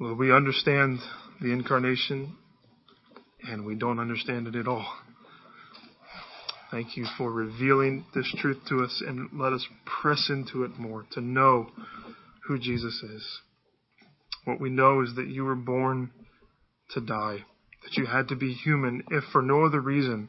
Lord, 0.00 0.18
we 0.18 0.32
understand 0.32 0.98
the 1.40 1.52
incarnation 1.52 2.36
and 3.48 3.64
we 3.64 3.76
don't 3.76 4.00
understand 4.00 4.48
it 4.48 4.56
at 4.56 4.66
all. 4.66 4.92
Thank 6.72 6.96
you 6.96 7.06
for 7.16 7.30
revealing 7.30 8.06
this 8.12 8.32
truth 8.38 8.58
to 8.70 8.82
us 8.82 9.02
and 9.06 9.28
let 9.32 9.52
us 9.52 9.64
press 9.86 10.28
into 10.30 10.64
it 10.64 10.76
more 10.76 11.06
to 11.12 11.20
know 11.20 11.68
who 12.48 12.58
Jesus 12.58 13.00
is. 13.04 13.24
What 14.46 14.60
we 14.60 14.68
know 14.68 15.02
is 15.02 15.14
that 15.14 15.28
you 15.28 15.44
were 15.44 15.54
born 15.54 16.10
to 16.90 17.00
die, 17.00 17.44
that 17.84 17.96
you 17.96 18.06
had 18.06 18.28
to 18.28 18.36
be 18.36 18.52
human, 18.52 19.04
if 19.10 19.22
for 19.30 19.42
no 19.42 19.64
other 19.64 19.80
reason 19.80 20.28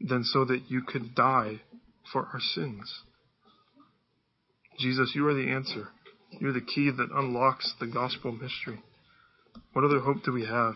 than 0.00 0.22
so 0.22 0.44
that 0.44 0.62
you 0.68 0.82
could 0.82 1.14
die 1.16 1.60
for 2.12 2.28
our 2.32 2.40
sins. 2.54 3.02
Jesus, 4.78 5.12
you 5.14 5.26
are 5.26 5.34
the 5.34 5.50
answer. 5.50 5.88
You're 6.38 6.52
the 6.52 6.60
key 6.60 6.90
that 6.90 7.08
unlocks 7.14 7.74
the 7.80 7.86
gospel 7.86 8.32
mystery. 8.32 8.82
What 9.72 9.84
other 9.84 10.00
hope 10.00 10.22
do 10.24 10.32
we 10.32 10.46
have 10.46 10.74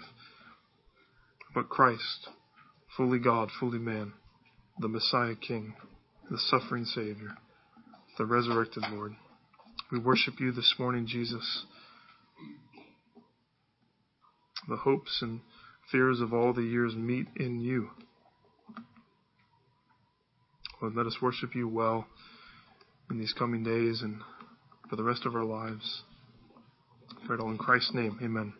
but 1.54 1.68
Christ, 1.68 2.28
fully 2.96 3.18
God, 3.18 3.48
fully 3.60 3.78
man, 3.78 4.12
the 4.78 4.88
Messiah 4.88 5.36
King, 5.36 5.74
the 6.30 6.38
suffering 6.38 6.84
Savior, 6.84 7.36
the 8.18 8.26
resurrected 8.26 8.84
Lord? 8.90 9.12
We 9.92 9.98
worship 9.98 10.40
you 10.40 10.52
this 10.52 10.74
morning, 10.78 11.06
Jesus. 11.06 11.64
The 14.68 14.76
hopes 14.76 15.18
and 15.22 15.40
fears 15.92 16.20
of 16.20 16.32
all 16.32 16.52
the 16.52 16.62
years 16.62 16.94
meet 16.94 17.26
in 17.36 17.60
you. 17.60 17.90
Lord, 20.84 20.96
let 20.96 21.06
us 21.06 21.16
worship 21.22 21.54
you 21.54 21.66
well 21.66 22.04
in 23.08 23.18
these 23.18 23.32
coming 23.32 23.64
days 23.64 24.02
and 24.02 24.20
for 24.90 24.96
the 24.96 25.02
rest 25.02 25.24
of 25.24 25.34
our 25.34 25.42
lives. 25.42 26.02
Pray 27.24 27.36
it 27.36 27.40
all 27.40 27.50
in 27.50 27.56
Christ's 27.56 27.94
name. 27.94 28.18
Amen. 28.22 28.52